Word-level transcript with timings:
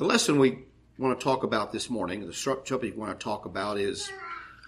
The 0.00 0.06
lesson 0.06 0.38
we 0.38 0.60
want 0.96 1.20
to 1.20 1.22
talk 1.22 1.42
about 1.42 1.72
this 1.72 1.90
morning, 1.90 2.26
the 2.26 2.32
subject 2.32 2.80
we 2.80 2.90
want 2.92 3.20
to 3.20 3.22
talk 3.22 3.44
about 3.44 3.76
is 3.76 4.10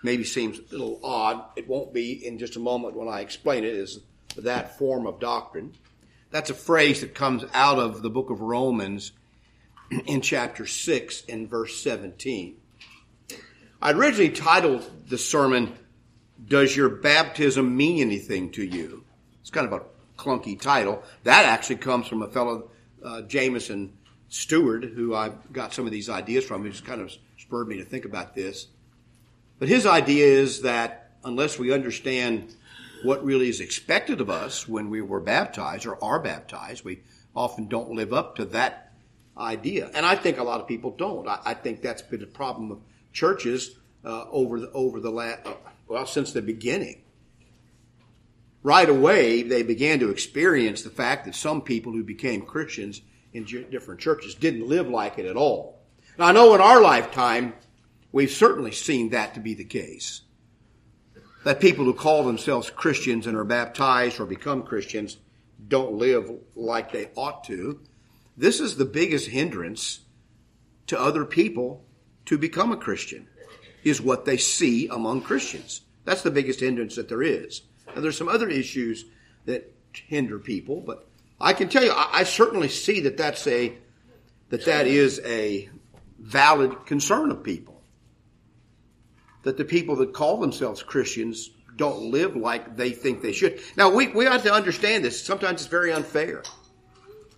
maybe 0.02 0.24
seems 0.24 0.58
a 0.58 0.72
little 0.72 1.00
odd. 1.02 1.42
It 1.56 1.66
won't 1.66 1.94
be 1.94 2.26
in 2.26 2.38
just 2.38 2.56
a 2.56 2.60
moment 2.60 2.96
when 2.96 3.08
I 3.08 3.20
explain 3.20 3.64
it, 3.64 3.72
is 3.72 4.00
that 4.36 4.76
form 4.76 5.06
of 5.06 5.20
doctrine. 5.20 5.72
That's 6.30 6.50
a 6.50 6.54
phrase 6.54 7.00
that 7.00 7.14
comes 7.14 7.46
out 7.54 7.78
of 7.78 8.02
the 8.02 8.10
book 8.10 8.28
of 8.28 8.42
Romans 8.42 9.12
in 10.04 10.20
chapter 10.20 10.66
6 10.66 11.22
and 11.30 11.48
verse 11.48 11.80
17. 11.82 12.58
I 13.80 13.92
originally 13.92 14.32
titled 14.32 15.08
the 15.08 15.16
sermon, 15.16 15.72
Does 16.46 16.76
Your 16.76 16.90
Baptism 16.90 17.74
Mean 17.74 18.02
Anything 18.02 18.52
to 18.52 18.62
You? 18.62 19.02
It's 19.40 19.48
kind 19.48 19.66
of 19.66 19.72
a 19.72 19.84
clunky 20.20 20.60
title. 20.60 21.02
That 21.24 21.46
actually 21.46 21.76
comes 21.76 22.06
from 22.06 22.20
a 22.20 22.28
fellow, 22.28 22.68
uh, 23.02 23.22
Jameson 23.22 23.94
Stewart, 24.32 24.82
who 24.82 25.14
I 25.14 25.28
got 25.52 25.74
some 25.74 25.84
of 25.84 25.92
these 25.92 26.08
ideas 26.08 26.46
from, 26.46 26.62
who's 26.62 26.80
kind 26.80 27.02
of 27.02 27.12
spurred 27.36 27.68
me 27.68 27.76
to 27.76 27.84
think 27.84 28.06
about 28.06 28.34
this. 28.34 28.66
But 29.58 29.68
his 29.68 29.84
idea 29.84 30.24
is 30.24 30.62
that 30.62 31.12
unless 31.22 31.58
we 31.58 31.70
understand 31.70 32.54
what 33.02 33.22
really 33.22 33.50
is 33.50 33.60
expected 33.60 34.22
of 34.22 34.30
us 34.30 34.66
when 34.66 34.88
we 34.88 35.02
were 35.02 35.20
baptized 35.20 35.84
or 35.84 36.02
are 36.02 36.18
baptized, 36.18 36.82
we 36.82 37.02
often 37.36 37.68
don't 37.68 37.90
live 37.90 38.14
up 38.14 38.36
to 38.36 38.46
that 38.46 38.94
idea. 39.36 39.90
And 39.92 40.06
I 40.06 40.16
think 40.16 40.38
a 40.38 40.44
lot 40.44 40.62
of 40.62 40.66
people 40.66 40.92
don't. 40.92 41.28
I, 41.28 41.40
I 41.44 41.52
think 41.52 41.82
that's 41.82 42.00
been 42.00 42.22
a 42.22 42.26
problem 42.26 42.70
of 42.70 42.80
churches 43.12 43.76
uh, 44.02 44.24
over 44.30 44.60
the 44.60 44.72
over 44.72 44.98
the 44.98 45.10
last 45.10 45.46
uh, 45.46 45.52
well 45.86 46.06
since 46.06 46.32
the 46.32 46.40
beginning. 46.40 47.02
Right 48.62 48.88
away, 48.88 49.42
they 49.42 49.62
began 49.62 49.98
to 49.98 50.08
experience 50.08 50.80
the 50.80 50.90
fact 50.90 51.26
that 51.26 51.34
some 51.34 51.60
people 51.60 51.92
who 51.92 52.02
became 52.02 52.40
Christians 52.40 53.02
in 53.32 53.44
different 53.44 54.00
churches 54.00 54.34
didn't 54.34 54.68
live 54.68 54.88
like 54.88 55.18
it 55.18 55.26
at 55.26 55.36
all. 55.36 55.80
Now, 56.18 56.26
I 56.26 56.32
know 56.32 56.54
in 56.54 56.60
our 56.60 56.80
lifetime, 56.80 57.54
we've 58.10 58.30
certainly 58.30 58.72
seen 58.72 59.10
that 59.10 59.34
to 59.34 59.40
be 59.40 59.54
the 59.54 59.64
case. 59.64 60.22
That 61.44 61.60
people 61.60 61.84
who 61.84 61.94
call 61.94 62.24
themselves 62.24 62.70
Christians 62.70 63.26
and 63.26 63.36
are 63.36 63.44
baptized 63.44 64.20
or 64.20 64.26
become 64.26 64.62
Christians 64.62 65.16
don't 65.66 65.94
live 65.94 66.30
like 66.54 66.92
they 66.92 67.10
ought 67.16 67.44
to. 67.44 67.80
This 68.36 68.60
is 68.60 68.76
the 68.76 68.84
biggest 68.84 69.28
hindrance 69.28 70.00
to 70.88 71.00
other 71.00 71.24
people 71.24 71.84
to 72.26 72.38
become 72.38 72.72
a 72.72 72.76
Christian, 72.76 73.26
is 73.82 74.00
what 74.00 74.24
they 74.24 74.36
see 74.36 74.88
among 74.88 75.22
Christians. 75.22 75.82
That's 76.04 76.22
the 76.22 76.30
biggest 76.30 76.60
hindrance 76.60 76.96
that 76.96 77.08
there 77.08 77.22
is. 77.22 77.62
Now, 77.94 78.00
there's 78.00 78.16
some 78.16 78.28
other 78.28 78.48
issues 78.48 79.04
that 79.44 79.72
hinder 79.92 80.38
people, 80.38 80.80
but 80.80 81.08
I 81.42 81.52
can 81.52 81.68
tell 81.68 81.84
you, 81.84 81.90
I, 81.90 82.20
I 82.20 82.22
certainly 82.22 82.68
see 82.68 83.00
that 83.00 83.16
that's 83.16 83.46
a 83.46 83.76
that 84.50 84.64
that 84.66 84.86
is 84.86 85.20
a 85.24 85.68
valid 86.18 86.86
concern 86.86 87.30
of 87.30 87.42
people. 87.42 87.82
That 89.42 89.56
the 89.56 89.64
people 89.64 89.96
that 89.96 90.12
call 90.12 90.38
themselves 90.38 90.82
Christians 90.82 91.50
don't 91.76 92.10
live 92.10 92.36
like 92.36 92.76
they 92.76 92.90
think 92.90 93.22
they 93.22 93.32
should. 93.32 93.60
Now 93.76 93.90
we, 93.90 94.08
we 94.08 94.26
ought 94.26 94.42
to 94.44 94.52
understand 94.52 95.04
this. 95.04 95.24
Sometimes 95.24 95.62
it's 95.62 95.70
very 95.70 95.92
unfair. 95.92 96.42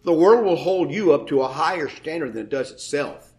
The 0.03 0.13
world 0.13 0.45
will 0.45 0.57
hold 0.57 0.93
you 0.93 1.15
up 1.15 1.29
to 1.29 1.43
a 1.43 1.49
higher 1.49 1.89
standard 1.89 2.35
than 2.35 2.43
it 2.43 2.51
does 2.51 2.71
itself. 2.73 3.33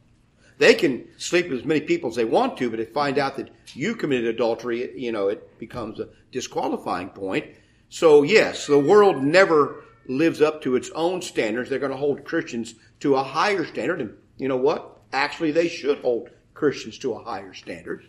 They 0.57 0.73
can 0.73 1.07
sleep 1.17 1.49
with 1.49 1.59
as 1.59 1.65
many 1.65 1.81
people 1.81 2.09
as 2.09 2.15
they 2.15 2.25
want 2.25 2.57
to, 2.57 2.69
but 2.69 2.79
if 2.79 2.87
they 2.87 2.93
find 2.93 3.19
out 3.19 3.35
that 3.37 3.51
you 3.73 3.93
committed 3.93 4.33
adultery, 4.33 4.97
you 4.97 5.11
know, 5.11 5.27
it 5.27 5.59
becomes 5.59 5.99
a 5.99 6.09
disqualifying 6.31 7.09
point. 7.09 7.45
So 7.89 8.23
yes, 8.23 8.65
the 8.65 8.79
world 8.79 9.21
never 9.21 9.84
lives 10.07 10.41
up 10.41 10.61
to 10.61 10.75
its 10.75 10.89
own 10.91 11.21
standards. 11.21 11.69
They're 11.69 11.79
going 11.79 11.91
to 11.91 11.97
hold 11.97 12.23
Christians 12.23 12.75
to 13.01 13.15
a 13.15 13.23
higher 13.23 13.65
standard. 13.65 14.01
And 14.01 14.17
you 14.37 14.47
know 14.47 14.57
what? 14.57 15.01
Actually, 15.13 15.51
they 15.51 15.67
should 15.67 15.99
hold 15.99 16.29
Christians 16.53 16.97
to 16.99 17.13
a 17.13 17.23
higher 17.23 17.53
standard 17.53 18.05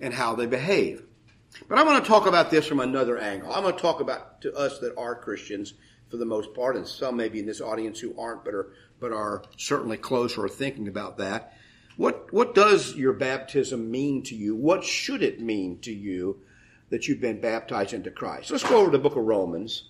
and 0.00 0.12
how 0.12 0.34
they 0.34 0.46
behave. 0.46 1.02
But 1.68 1.78
I 1.78 1.84
want 1.84 2.04
to 2.04 2.08
talk 2.08 2.26
about 2.26 2.50
this 2.50 2.66
from 2.66 2.80
another 2.80 3.18
angle. 3.18 3.52
I'm 3.52 3.62
going 3.62 3.74
to 3.74 3.80
talk 3.80 4.00
about 4.00 4.40
to 4.42 4.52
us 4.54 4.78
that 4.80 4.96
are 4.96 5.14
Christians 5.14 5.74
for 6.10 6.16
the 6.16 6.24
most 6.24 6.54
part, 6.54 6.76
and 6.76 6.86
some 6.86 7.16
maybe 7.16 7.38
in 7.38 7.46
this 7.46 7.60
audience 7.60 8.00
who 8.00 8.18
aren't, 8.18 8.44
but 8.44 8.54
are 8.54 8.68
but 9.00 9.12
are 9.12 9.42
certainly 9.56 9.96
close 9.96 10.38
or 10.38 10.48
thinking 10.48 10.88
about 10.88 11.18
that. 11.18 11.54
What 11.96 12.32
what 12.32 12.54
does 12.54 12.94
your 12.94 13.12
baptism 13.12 13.90
mean 13.90 14.22
to 14.24 14.34
you? 14.34 14.56
What 14.56 14.84
should 14.84 15.22
it 15.22 15.40
mean 15.40 15.78
to 15.80 15.92
you 15.92 16.40
that 16.90 17.06
you've 17.06 17.20
been 17.20 17.40
baptized 17.40 17.92
into 17.92 18.10
Christ? 18.10 18.50
Let's 18.50 18.64
go 18.64 18.78
over 18.78 18.90
to 18.90 18.96
the 18.96 19.02
book 19.02 19.16
of 19.16 19.24
Romans. 19.24 19.88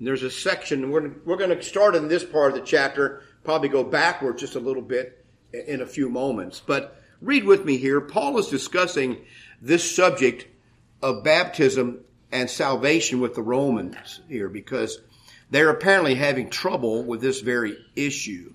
And 0.00 0.08
there's 0.08 0.22
a 0.22 0.30
section 0.30 0.90
we're 0.90 1.12
we're 1.26 1.36
going 1.36 1.56
to 1.56 1.62
start 1.62 1.94
in 1.94 2.08
this 2.08 2.24
part 2.24 2.52
of 2.52 2.58
the 2.58 2.64
chapter, 2.64 3.22
probably 3.44 3.68
go 3.68 3.84
backwards 3.84 4.40
just 4.40 4.56
a 4.56 4.60
little 4.60 4.82
bit 4.82 5.24
in 5.52 5.82
a 5.82 5.86
few 5.86 6.08
moments. 6.08 6.60
But 6.66 7.00
read 7.20 7.44
with 7.44 7.66
me 7.66 7.76
here. 7.76 8.00
Paul 8.00 8.38
is 8.38 8.48
discussing 8.48 9.18
this 9.60 9.94
subject 9.94 10.46
of 11.02 11.22
baptism 11.22 12.00
and 12.32 12.48
salvation 12.48 13.20
with 13.20 13.34
the 13.34 13.42
Romans 13.42 14.20
here 14.26 14.48
because 14.48 14.98
they're 15.50 15.68
apparently 15.68 16.14
having 16.14 16.48
trouble 16.48 17.04
with 17.04 17.20
this 17.20 17.40
very 17.40 17.76
issue. 17.94 18.54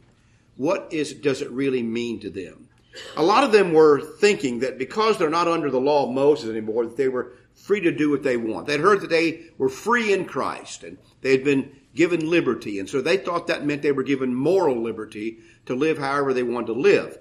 What 0.57 0.88
is, 0.91 1.13
does 1.13 1.44
it 1.44 1.51
really 1.51 1.83
mean 1.83 2.22
to 2.22 2.31
them? 2.31 2.69
A 3.17 3.23
lot 3.23 3.44
of 3.44 3.51
them 3.51 3.73
were 3.73 4.01
thinking 4.01 4.59
that 4.59 4.79
because 4.79 5.17
they're 5.19 5.29
not 5.29 5.50
under 5.50 5.69
the 5.69 5.79
law 5.79 6.07
of 6.07 6.16
Moses 6.16 6.50
anymore, 6.50 6.85
that 6.85 6.97
they 6.97 7.09
were 7.09 7.33
free 7.55 7.81
to 7.81 7.91
do 7.91 8.11
what 8.11 8.23
they 8.23 8.38
want. 8.38 8.67
They'd 8.67 8.79
heard 8.79 9.01
that 9.01 9.09
they 9.09 9.45
were 9.57 9.69
free 9.69 10.13
in 10.13 10.25
Christ 10.25 10.83
and 10.83 10.97
they 11.21 11.31
had 11.31 11.43
been 11.43 11.71
given 11.95 12.29
liberty. 12.29 12.79
And 12.79 12.89
so 12.89 13.01
they 13.01 13.17
thought 13.17 13.47
that 13.47 13.66
meant 13.66 13.81
they 13.81 13.91
were 13.91 14.03
given 14.03 14.35
moral 14.35 14.81
liberty 14.81 15.39
to 15.65 15.75
live 15.75 15.97
however 15.97 16.33
they 16.33 16.44
wanted 16.44 16.67
to 16.67 16.73
live. 16.73 17.17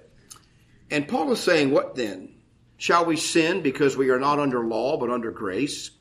And 0.91 1.07
Paul 1.07 1.31
is 1.31 1.39
saying, 1.39 1.71
what 1.71 1.95
then? 1.95 2.35
Shall 2.77 3.05
we 3.05 3.15
sin 3.15 3.61
because 3.61 3.95
we 3.95 4.09
are 4.09 4.19
not 4.19 4.39
under 4.39 4.65
law 4.65 4.97
but 4.97 5.09
under 5.09 5.31
grace? 5.31 5.91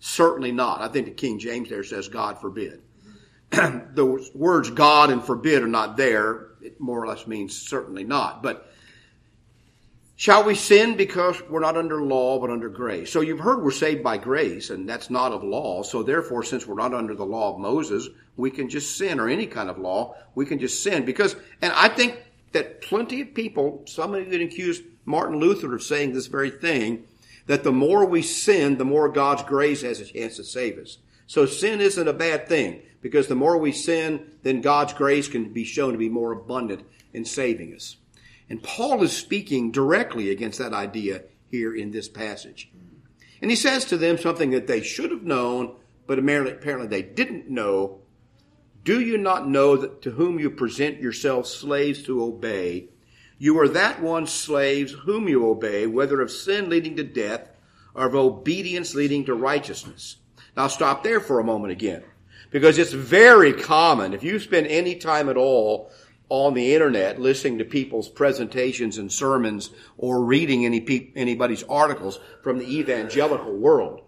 Certainly 0.00 0.52
not. 0.52 0.82
I 0.82 0.88
think 0.88 1.06
the 1.06 1.12
King 1.12 1.38
James 1.38 1.70
there 1.70 1.84
says, 1.84 2.08
God 2.08 2.40
forbid. 2.40 2.82
the 3.50 4.30
words 4.34 4.70
God 4.70 5.10
and 5.10 5.22
forbid 5.22 5.62
are 5.62 5.68
not 5.68 5.96
there. 5.96 6.48
It 6.60 6.80
more 6.80 7.02
or 7.02 7.06
less 7.06 7.26
means 7.26 7.56
certainly 7.56 8.04
not. 8.04 8.42
But 8.42 8.70
shall 10.16 10.44
we 10.44 10.54
sin 10.54 10.96
because 10.96 11.42
we're 11.48 11.60
not 11.60 11.76
under 11.76 12.02
law 12.02 12.38
but 12.38 12.50
under 12.50 12.68
grace? 12.68 13.10
So 13.12 13.20
you've 13.20 13.40
heard 13.40 13.62
we're 13.62 13.70
saved 13.70 14.02
by 14.02 14.18
grace, 14.18 14.70
and 14.70 14.88
that's 14.88 15.10
not 15.10 15.32
of 15.32 15.42
law. 15.42 15.82
So 15.82 16.02
therefore, 16.02 16.42
since 16.42 16.66
we're 16.66 16.74
not 16.74 16.94
under 16.94 17.14
the 17.14 17.26
law 17.26 17.54
of 17.54 17.60
Moses, 17.60 18.08
we 18.36 18.50
can 18.50 18.68
just 18.68 18.96
sin, 18.96 19.20
or 19.20 19.28
any 19.28 19.46
kind 19.46 19.70
of 19.70 19.78
law, 19.78 20.16
we 20.34 20.46
can 20.46 20.58
just 20.58 20.82
sin. 20.82 21.04
Because, 21.04 21.36
and 21.62 21.72
I 21.72 21.88
think 21.88 22.22
that 22.52 22.80
plenty 22.80 23.20
of 23.20 23.34
people, 23.34 23.82
some 23.86 24.16
even 24.16 24.42
accuse 24.42 24.80
Martin 25.04 25.38
Luther 25.38 25.74
of 25.74 25.82
saying 25.82 26.12
this 26.12 26.26
very 26.26 26.50
thing, 26.50 27.04
that 27.46 27.64
the 27.64 27.72
more 27.72 28.06
we 28.06 28.22
sin, 28.22 28.78
the 28.78 28.84
more 28.84 29.08
God's 29.08 29.42
grace 29.42 29.82
has 29.82 30.00
a 30.00 30.04
chance 30.04 30.36
to 30.36 30.44
save 30.44 30.78
us. 30.78 30.98
So 31.26 31.46
sin 31.46 31.80
isn't 31.80 32.08
a 32.08 32.12
bad 32.12 32.48
thing 32.48 32.82
because 33.02 33.28
the 33.28 33.34
more 33.34 33.58
we 33.58 33.72
sin, 33.72 34.30
then 34.42 34.60
God's 34.60 34.92
grace 34.92 35.28
can 35.28 35.52
be 35.52 35.64
shown 35.64 35.92
to 35.92 35.98
be 35.98 36.08
more 36.08 36.32
abundant 36.32 36.82
in 37.12 37.24
saving 37.24 37.74
us. 37.74 37.96
And 38.48 38.62
Paul 38.62 39.02
is 39.02 39.16
speaking 39.16 39.72
directly 39.72 40.30
against 40.30 40.58
that 40.58 40.72
idea 40.72 41.22
here 41.50 41.74
in 41.74 41.90
this 41.90 42.08
passage. 42.08 42.70
And 43.40 43.50
he 43.50 43.56
says 43.56 43.84
to 43.86 43.96
them 43.96 44.18
something 44.18 44.50
that 44.50 44.66
they 44.66 44.82
should 44.82 45.10
have 45.10 45.22
known, 45.22 45.76
but 46.06 46.18
apparently 46.18 46.86
they 46.86 47.02
didn't 47.02 47.48
know. 47.48 48.00
Do 48.84 49.00
you 49.00 49.16
not 49.16 49.48
know 49.48 49.76
that 49.76 50.02
to 50.02 50.10
whom 50.12 50.38
you 50.38 50.50
present 50.50 51.00
yourselves 51.00 51.50
slaves 51.50 52.02
to 52.04 52.22
obey, 52.22 52.88
you 53.38 53.58
are 53.58 53.68
that 53.68 54.00
one 54.00 54.26
slaves 54.26 54.92
whom 54.92 55.28
you 55.28 55.48
obey, 55.48 55.86
whether 55.86 56.20
of 56.20 56.30
sin 56.30 56.68
leading 56.68 56.96
to 56.96 57.04
death 57.04 57.48
or 57.94 58.06
of 58.06 58.14
obedience 58.14 58.94
leading 58.94 59.24
to 59.24 59.34
righteousness? 59.34 60.16
Now 60.56 60.68
stop 60.68 61.02
there 61.02 61.20
for 61.20 61.40
a 61.40 61.44
moment 61.44 61.72
again. 61.72 62.04
Because 62.50 62.78
it's 62.78 62.92
very 62.92 63.52
common, 63.52 64.12
if 64.12 64.22
you 64.22 64.38
spend 64.38 64.68
any 64.68 64.94
time 64.94 65.28
at 65.28 65.36
all 65.36 65.90
on 66.34 66.54
the 66.54 66.74
internet 66.74 67.20
listening 67.20 67.58
to 67.58 67.64
people's 67.64 68.08
presentations 68.08 68.98
and 68.98 69.12
sermons 69.12 69.70
or 69.96 70.24
reading 70.24 70.66
any 70.66 70.80
pe- 70.80 71.10
anybody's 71.14 71.62
articles 71.64 72.18
from 72.42 72.58
the 72.58 72.78
evangelical 72.78 73.56
world, 73.56 74.00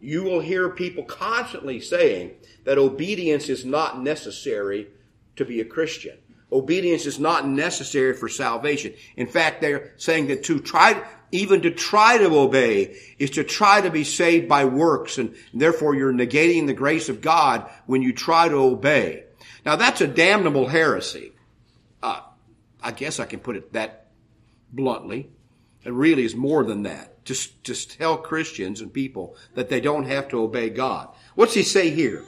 you 0.00 0.24
will 0.24 0.40
hear 0.40 0.68
people 0.68 1.04
constantly 1.04 1.80
saying 1.80 2.32
that 2.64 2.78
obedience 2.78 3.48
is 3.48 3.64
not 3.64 4.02
necessary 4.02 4.88
to 5.36 5.44
be 5.44 5.60
a 5.60 5.64
Christian. 5.64 6.18
Obedience 6.50 7.06
is 7.06 7.18
not 7.18 7.46
necessary 7.46 8.14
for 8.14 8.28
salvation. 8.28 8.94
In 9.16 9.26
fact, 9.26 9.60
they're 9.60 9.92
saying 9.96 10.28
that 10.28 10.44
to 10.44 10.58
try, 10.58 11.02
even 11.30 11.62
to 11.62 11.70
try 11.70 12.18
to 12.18 12.36
obey 12.36 12.96
is 13.18 13.30
to 13.30 13.44
try 13.44 13.80
to 13.80 13.90
be 13.90 14.04
saved 14.04 14.48
by 14.48 14.64
works 14.64 15.18
and 15.18 15.34
therefore 15.54 15.94
you're 15.94 16.12
negating 16.12 16.66
the 16.66 16.74
grace 16.74 17.08
of 17.08 17.20
God 17.20 17.68
when 17.86 18.02
you 18.02 18.12
try 18.12 18.48
to 18.48 18.56
obey. 18.56 19.24
Now 19.64 19.76
that's 19.76 20.00
a 20.00 20.06
damnable 20.06 20.66
heresy. 20.66 21.32
I 22.86 22.92
guess 22.92 23.18
I 23.18 23.26
can 23.26 23.40
put 23.40 23.56
it 23.56 23.72
that 23.72 24.06
bluntly. 24.72 25.28
It 25.84 25.92
really 25.92 26.24
is 26.24 26.36
more 26.36 26.62
than 26.62 26.84
that. 26.84 27.24
Just, 27.24 27.64
just 27.64 27.98
tell 27.98 28.16
Christians 28.16 28.80
and 28.80 28.92
people 28.92 29.36
that 29.54 29.68
they 29.68 29.80
don't 29.80 30.06
have 30.06 30.28
to 30.28 30.40
obey 30.40 30.70
God. 30.70 31.08
What's 31.34 31.54
he 31.54 31.64
say 31.64 31.90
here? 31.90 32.22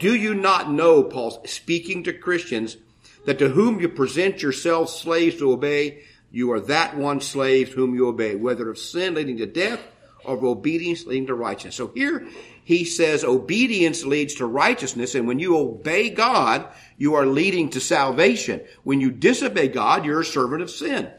Do 0.00 0.14
you 0.14 0.34
not 0.34 0.70
know, 0.70 1.02
Paul, 1.02 1.42
speaking 1.46 2.04
to 2.04 2.12
Christians, 2.12 2.76
that 3.24 3.38
to 3.38 3.48
whom 3.48 3.80
you 3.80 3.88
present 3.88 4.42
yourselves 4.42 4.92
slaves 4.92 5.38
to 5.38 5.50
obey, 5.50 6.02
you 6.30 6.52
are 6.52 6.60
that 6.60 6.94
one 6.94 7.22
slave 7.22 7.72
whom 7.72 7.94
you 7.94 8.06
obey, 8.06 8.34
whether 8.34 8.68
of 8.68 8.78
sin 8.78 9.14
leading 9.14 9.38
to 9.38 9.46
death 9.46 9.80
or 10.26 10.36
of 10.36 10.44
obedience 10.44 11.06
leading 11.06 11.28
to 11.28 11.34
righteousness. 11.34 11.76
So 11.76 11.90
here 11.94 12.28
he 12.64 12.84
says 12.84 13.24
obedience 13.24 14.04
leads 14.04 14.34
to 14.34 14.46
righteousness, 14.46 15.14
and 15.14 15.26
when 15.26 15.38
you 15.38 15.56
obey 15.56 16.10
God, 16.10 16.68
you 16.96 17.14
are 17.14 17.26
leading 17.26 17.70
to 17.70 17.80
salvation. 17.80 18.60
When 18.84 19.00
you 19.00 19.10
disobey 19.10 19.68
God, 19.68 20.04
you're 20.04 20.20
a 20.20 20.24
servant 20.24 20.62
of 20.62 20.70
sin. 20.70 21.10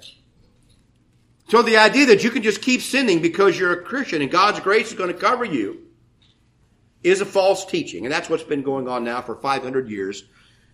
So 1.50 1.62
the 1.62 1.78
idea 1.78 2.06
that 2.08 2.24
you 2.24 2.32
can 2.32 2.44
just 2.44 2.62
keep 2.62 2.82
sinning 2.82 3.22
because 3.22 3.60
you're 3.60 3.74
a 3.74 3.84
Christian 3.84 4.22
and 4.22 4.32
God's 4.32 4.62
grace 4.62 4.88
is 4.88 4.94
going 4.98 5.12
to 5.12 5.20
cover 5.20 5.44
you 5.44 5.82
is 7.04 7.20
a 7.20 7.26
false 7.26 7.66
teaching. 7.66 8.06
And 8.06 8.14
that's 8.14 8.30
what's 8.30 8.44
been 8.44 8.64
going 8.64 8.88
on 8.88 9.04
now 9.04 9.22
for 9.22 9.36
500 9.36 9.90
years, 9.90 10.24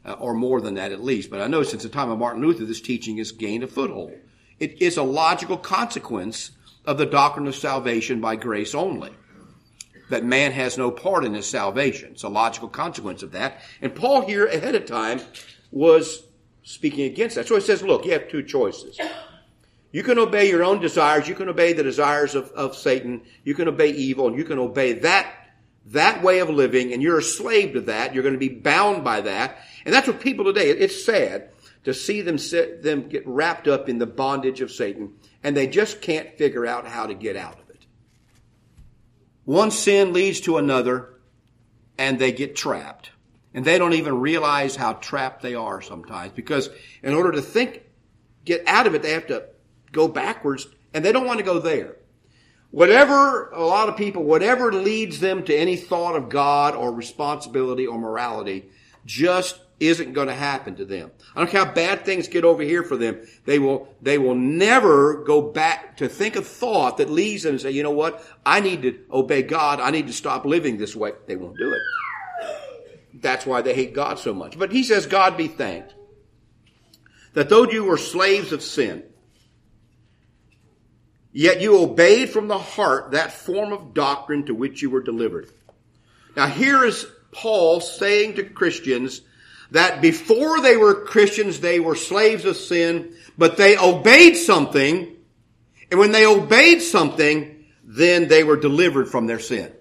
uh, 0.06 0.14
or 0.14 0.36
more 0.36 0.62
than 0.62 0.76
that 0.76 0.92
at 0.92 1.04
least. 1.04 1.32
But 1.32 1.42
I 1.42 1.48
know 1.48 1.64
since 1.64 1.84
the 1.84 1.90
time 1.90 2.12
of 2.12 2.20
Martin 2.20 2.44
Luther, 2.44 2.66
this 2.66 2.82
teaching 2.82 3.18
has 3.18 3.32
gained 3.32 3.64
a 3.64 3.68
foothold. 3.68 4.14
It 4.60 4.82
is 4.82 4.98
a 4.98 5.04
logical 5.04 5.58
consequence 5.58 6.52
of 6.86 6.98
the 7.00 7.08
doctrine 7.08 7.48
of 7.48 7.56
salvation 7.56 8.22
by 8.22 8.36
grace 8.36 8.76
only. 8.76 9.12
That 10.10 10.24
man 10.24 10.52
has 10.52 10.78
no 10.78 10.92
part 10.92 11.24
in 11.24 11.34
his 11.34 11.48
salvation. 11.48 12.12
It's 12.14 12.24
a 12.24 12.30
logical 12.30 12.70
consequence 12.70 13.24
of 13.24 13.32
that. 13.34 13.62
And 13.82 13.96
Paul 13.96 14.26
here 14.26 14.46
ahead 14.46 14.76
of 14.76 14.86
time 14.86 15.22
was 15.72 16.24
speaking 16.64 17.06
against 17.06 17.36
that. 17.36 17.48
So 17.48 17.56
he 17.56 17.62
says, 17.62 17.84
look, 17.84 18.06
you 18.06 18.12
have 18.14 18.30
two 18.30 18.44
choices. 18.44 19.00
You 19.92 20.04
can 20.04 20.20
obey 20.20 20.50
your 20.50 20.64
own 20.64 20.80
desires. 20.80 21.28
You 21.28 21.36
can 21.36 21.50
obey 21.50 21.74
the 21.74 21.84
desires 21.84 22.36
of, 22.36 22.52
of 22.52 22.76
Satan. 22.76 23.22
You 23.44 23.56
can 23.56 23.68
obey 23.68 23.90
evil 23.90 24.28
and 24.28 24.38
you 24.38 24.44
can 24.44 24.60
obey 24.60 24.94
that, 24.94 25.32
that 25.88 26.22
way 26.22 26.40
of 26.40 26.50
living 26.50 26.94
and 26.94 27.02
you're 27.02 27.20
a 27.20 27.24
slave 27.24 27.74
to 27.74 27.82
that. 27.82 28.14
You're 28.14 28.24
going 28.24 28.34
to 28.36 28.40
be 28.40 28.50
bound 28.50 29.04
by 29.04 29.22
that. 29.22 29.58
And 29.86 29.94
that's 29.94 30.08
what 30.08 30.20
people 30.20 30.46
today, 30.46 30.70
it's 30.70 31.04
sad 31.04 31.50
to 31.86 31.94
see 31.94 32.22
them 32.22 32.38
sit, 32.38 32.84
them 32.84 33.10
get 33.10 33.26
wrapped 33.26 33.68
up 33.68 33.90
in 33.90 33.98
the 33.98 34.06
bondage 34.06 34.62
of 34.62 34.72
Satan 34.72 35.14
and 35.44 35.56
they 35.56 35.68
just 35.68 36.02
can't 36.02 36.38
figure 36.38 36.68
out 36.68 36.88
how 36.88 37.08
to 37.08 37.16
get 37.16 37.36
out 37.36 37.60
of 37.60 37.69
it. 37.69 37.69
One 39.50 39.72
sin 39.72 40.14
leads 40.14 40.42
to 40.42 40.58
another 40.58 41.10
and 41.98 42.20
they 42.20 42.32
get 42.32 42.56
trapped. 42.56 43.10
And 43.52 43.66
they 43.66 43.80
don't 43.80 43.94
even 43.94 44.20
realize 44.20 44.76
how 44.76 44.94
trapped 44.94 45.42
they 45.42 45.56
are 45.56 45.82
sometimes 45.82 46.34
because 46.34 46.70
in 47.02 47.16
order 47.16 47.32
to 47.32 47.42
think, 47.42 47.82
get 48.46 48.62
out 48.68 48.86
of 48.86 48.94
it, 48.94 49.02
they 49.02 49.14
have 49.14 49.26
to 49.26 49.46
go 49.92 50.08
backwards 50.08 50.68
and 50.94 51.04
they 51.04 51.12
don't 51.12 51.26
want 51.26 51.40
to 51.40 51.44
go 51.44 51.58
there. 51.58 51.96
Whatever, 52.70 53.50
a 53.50 53.66
lot 53.66 53.90
of 53.90 53.98
people, 53.98 54.22
whatever 54.24 54.72
leads 54.72 55.20
them 55.20 55.44
to 55.46 55.56
any 55.56 55.78
thought 55.78 56.16
of 56.16 56.30
God 56.30 56.76
or 56.76 56.94
responsibility 56.94 57.88
or 57.88 57.98
morality 57.98 58.70
just 59.04 59.60
isn't 59.80 60.14
going 60.14 60.28
to 60.28 60.34
happen 60.34 60.76
to 60.76 60.86
them. 60.86 61.12
I 61.36 61.40
don't 61.40 61.50
care 61.50 61.66
how 61.66 61.72
bad 61.72 62.04
things 62.04 62.28
get 62.28 62.44
over 62.44 62.64
here 62.64 62.84
for 62.84 62.98
them. 62.98 63.26
They 63.46 63.60
will, 63.60 63.88
they 64.02 64.18
will 64.18 64.36
never 64.36 65.24
go 65.24 65.42
back 65.42 65.98
to 65.98 66.10
think 66.10 66.36
a 66.36 66.42
thought 66.42 66.98
that 66.98 67.10
leads 67.10 67.44
them 67.44 67.54
to 67.54 67.60
say, 67.60 67.72
you 67.72 67.84
know 67.84 67.92
what? 67.92 68.26
I 68.46 68.60
need 68.60 68.82
to 68.82 69.00
obey 69.12 69.44
God. 69.44 69.80
I 69.80 69.92
need 69.92 70.08
to 70.08 70.14
stop 70.14 70.46
living 70.46 70.78
this 70.78 70.96
way. 70.96 71.14
They 71.28 71.36
won't 71.36 71.58
do 71.58 71.74
it. 71.74 71.82
That's 73.22 73.46
why 73.46 73.62
they 73.62 73.74
hate 73.74 73.94
God 73.94 74.20
so 74.20 74.34
much. 74.34 74.58
But 74.58 74.72
he 74.72 74.84
says, 74.84 75.06
God 75.06 75.38
be 75.38 75.48
thanked 75.48 75.94
that 77.34 77.50
though 77.50 77.70
you 77.70 77.84
were 77.84 77.98
slaves 77.98 78.52
of 78.52 78.64
sin, 78.64 79.04
yet 81.32 81.62
you 81.62 81.78
obeyed 81.82 82.30
from 82.30 82.48
the 82.48 82.58
heart 82.58 83.12
that 83.12 83.32
form 83.32 83.72
of 83.72 83.94
doctrine 83.94 84.46
to 84.48 84.56
which 84.56 84.82
you 84.82 84.90
were 84.90 85.02
delivered. 85.02 85.48
Now 86.36 86.48
here 86.48 86.84
is 86.84 87.06
Paul 87.32 87.82
saying 87.82 88.36
to 88.36 88.44
Christians, 88.44 89.22
that 89.72 90.02
before 90.02 90.62
they 90.62 90.78
were 90.78 91.06
Christians, 91.06 91.60
they 91.60 91.80
were 91.80 91.96
slaves 91.96 92.46
of 92.46 92.58
sin, 92.58 93.14
but 93.38 93.58
they 93.58 93.78
obeyed 93.78 94.36
something, 94.36 95.16
and 95.92 96.00
when 96.00 96.12
they 96.12 96.26
obeyed 96.26 96.82
something, 96.82 97.66
then 97.84 98.28
they 98.28 98.44
were 98.44 98.58
delivered 98.58 99.08
from 99.08 99.28
their 99.28 99.40
sin. 99.40 99.72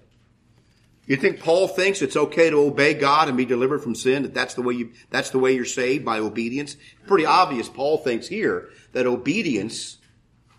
You 1.09 1.15
think 1.15 1.39
Paul 1.39 1.67
thinks 1.67 2.03
it's 2.03 2.15
okay 2.15 2.51
to 2.51 2.57
obey 2.57 2.93
God 2.93 3.29
and 3.29 3.37
be 3.37 3.45
delivered 3.45 3.81
from 3.81 3.95
sin? 3.95 4.21
That 4.21 4.35
that's 4.35 4.53
the 4.53 4.61
way 4.61 4.75
you, 4.75 4.91
that's 5.09 5.31
the 5.31 5.39
way 5.39 5.53
you're 5.53 5.65
saved 5.65 6.05
by 6.05 6.19
obedience? 6.19 6.77
Pretty 7.07 7.25
obvious. 7.25 7.67
Paul 7.67 7.97
thinks 7.97 8.27
here 8.27 8.69
that 8.93 9.07
obedience 9.07 9.97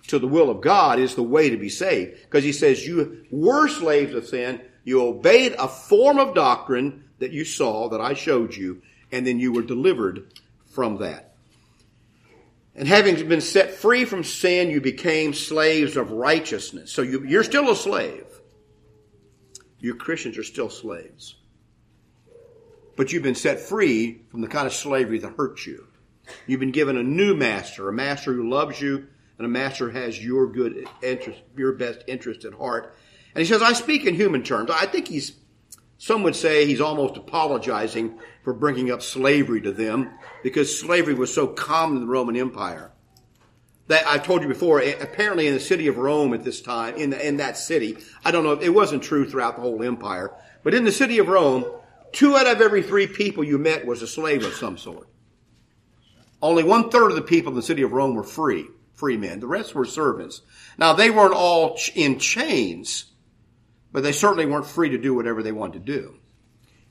to 0.08 0.18
the 0.18 0.26
will 0.26 0.50
of 0.50 0.60
God 0.60 0.98
is 0.98 1.14
the 1.14 1.22
way 1.22 1.50
to 1.50 1.56
be 1.56 1.68
saved. 1.68 2.20
Because 2.22 2.42
he 2.42 2.50
says 2.50 2.84
you 2.84 3.26
were 3.30 3.68
slaves 3.68 4.12
of 4.12 4.26
sin. 4.26 4.60
You 4.82 5.06
obeyed 5.06 5.54
a 5.56 5.68
form 5.68 6.18
of 6.18 6.34
doctrine 6.34 7.04
that 7.20 7.30
you 7.30 7.44
saw, 7.44 7.88
that 7.90 8.00
I 8.00 8.14
showed 8.14 8.52
you, 8.52 8.82
and 9.12 9.26
then 9.26 9.38
you 9.38 9.52
were 9.52 9.62
delivered 9.62 10.32
from 10.66 10.98
that. 10.98 11.34
And 12.74 12.86
having 12.86 13.28
been 13.28 13.40
set 13.40 13.72
free 13.72 14.04
from 14.04 14.24
sin, 14.24 14.70
you 14.70 14.80
became 14.80 15.34
slaves 15.34 15.96
of 15.96 16.12
righteousness. 16.12 16.92
So 16.92 17.02
you, 17.02 17.24
you're 17.24 17.44
still 17.44 17.70
a 17.70 17.76
slave. 17.76 18.24
You 19.80 19.94
Christians 19.94 20.38
are 20.38 20.44
still 20.44 20.70
slaves. 20.70 21.34
But 22.96 23.12
you've 23.12 23.22
been 23.22 23.34
set 23.34 23.60
free 23.60 24.22
from 24.30 24.40
the 24.40 24.48
kind 24.48 24.66
of 24.66 24.72
slavery 24.72 25.18
that 25.18 25.34
hurts 25.36 25.66
you. 25.66 25.86
You've 26.46 26.60
been 26.60 26.70
given 26.70 26.96
a 26.96 27.02
new 27.02 27.34
master, 27.34 27.88
a 27.88 27.92
master 27.92 28.32
who 28.32 28.48
loves 28.48 28.80
you, 28.80 29.08
and 29.38 29.46
a 29.46 29.48
master 29.48 29.90
has 29.90 30.22
your 30.22 30.46
good 30.46 30.86
interest, 31.02 31.40
your 31.56 31.72
best 31.72 32.04
interest 32.06 32.44
at 32.44 32.52
heart. 32.54 32.94
And 33.34 33.42
he 33.42 33.50
says, 33.50 33.62
I 33.62 33.72
speak 33.72 34.04
in 34.04 34.14
human 34.14 34.42
terms. 34.42 34.70
I 34.70 34.86
think 34.86 35.08
he's 35.08 35.32
some 36.00 36.22
would 36.22 36.34
say 36.34 36.64
he's 36.64 36.80
almost 36.80 37.18
apologizing 37.18 38.18
for 38.42 38.54
bringing 38.54 38.90
up 38.90 39.02
slavery 39.02 39.60
to 39.60 39.70
them 39.70 40.10
because 40.42 40.80
slavery 40.80 41.12
was 41.12 41.32
so 41.32 41.46
common 41.46 41.98
in 41.98 42.06
the 42.06 42.10
Roman 42.10 42.38
Empire. 42.38 42.90
That 43.88 44.06
I 44.06 44.16
told 44.16 44.40
you 44.40 44.48
before, 44.48 44.80
apparently 44.80 45.46
in 45.46 45.52
the 45.52 45.60
city 45.60 45.88
of 45.88 45.98
Rome 45.98 46.32
at 46.32 46.42
this 46.42 46.62
time, 46.62 46.94
in, 46.96 47.10
the, 47.10 47.28
in 47.28 47.36
that 47.36 47.58
city, 47.58 47.98
I 48.24 48.30
don't 48.30 48.44
know, 48.44 48.52
if 48.52 48.62
it 48.62 48.70
wasn't 48.70 49.02
true 49.02 49.28
throughout 49.28 49.56
the 49.56 49.60
whole 49.60 49.82
empire, 49.82 50.32
but 50.62 50.72
in 50.72 50.84
the 50.84 50.90
city 50.90 51.18
of 51.18 51.28
Rome, 51.28 51.66
two 52.12 52.34
out 52.34 52.46
of 52.46 52.62
every 52.62 52.82
three 52.82 53.06
people 53.06 53.44
you 53.44 53.58
met 53.58 53.84
was 53.84 54.00
a 54.00 54.06
slave 54.06 54.42
of 54.42 54.54
some 54.54 54.78
sort. 54.78 55.06
Only 56.40 56.64
one 56.64 56.88
third 56.88 57.10
of 57.10 57.16
the 57.16 57.20
people 57.20 57.52
in 57.52 57.56
the 57.56 57.62
city 57.62 57.82
of 57.82 57.92
Rome 57.92 58.14
were 58.14 58.24
free, 58.24 58.64
free 58.94 59.18
men. 59.18 59.40
The 59.40 59.46
rest 59.46 59.74
were 59.74 59.84
servants. 59.84 60.40
Now 60.78 60.94
they 60.94 61.10
weren't 61.10 61.34
all 61.34 61.78
in 61.94 62.18
chains, 62.18 63.09
but 63.92 64.02
they 64.02 64.12
certainly 64.12 64.46
weren't 64.46 64.66
free 64.66 64.90
to 64.90 64.98
do 64.98 65.14
whatever 65.14 65.42
they 65.42 65.52
wanted 65.52 65.84
to 65.84 65.92
do. 65.92 66.14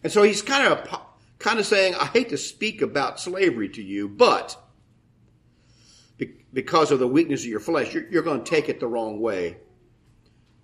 And 0.03 0.11
so 0.11 0.23
he's 0.23 0.41
kind 0.41 0.71
of 0.71 0.99
kind 1.39 1.59
of 1.59 1.65
saying, 1.65 1.95
I 1.95 2.05
hate 2.05 2.29
to 2.29 2.37
speak 2.37 2.81
about 2.81 3.19
slavery 3.19 3.69
to 3.69 3.81
you, 3.81 4.09
but 4.09 4.57
because 6.51 6.91
of 6.91 6.99
the 6.99 7.07
weakness 7.07 7.43
of 7.43 7.49
your 7.49 7.59
flesh, 7.59 7.93
you're, 7.93 8.09
you're 8.09 8.23
going 8.23 8.43
to 8.43 8.49
take 8.49 8.69
it 8.69 8.79
the 8.79 8.87
wrong 8.87 9.19
way. 9.21 9.57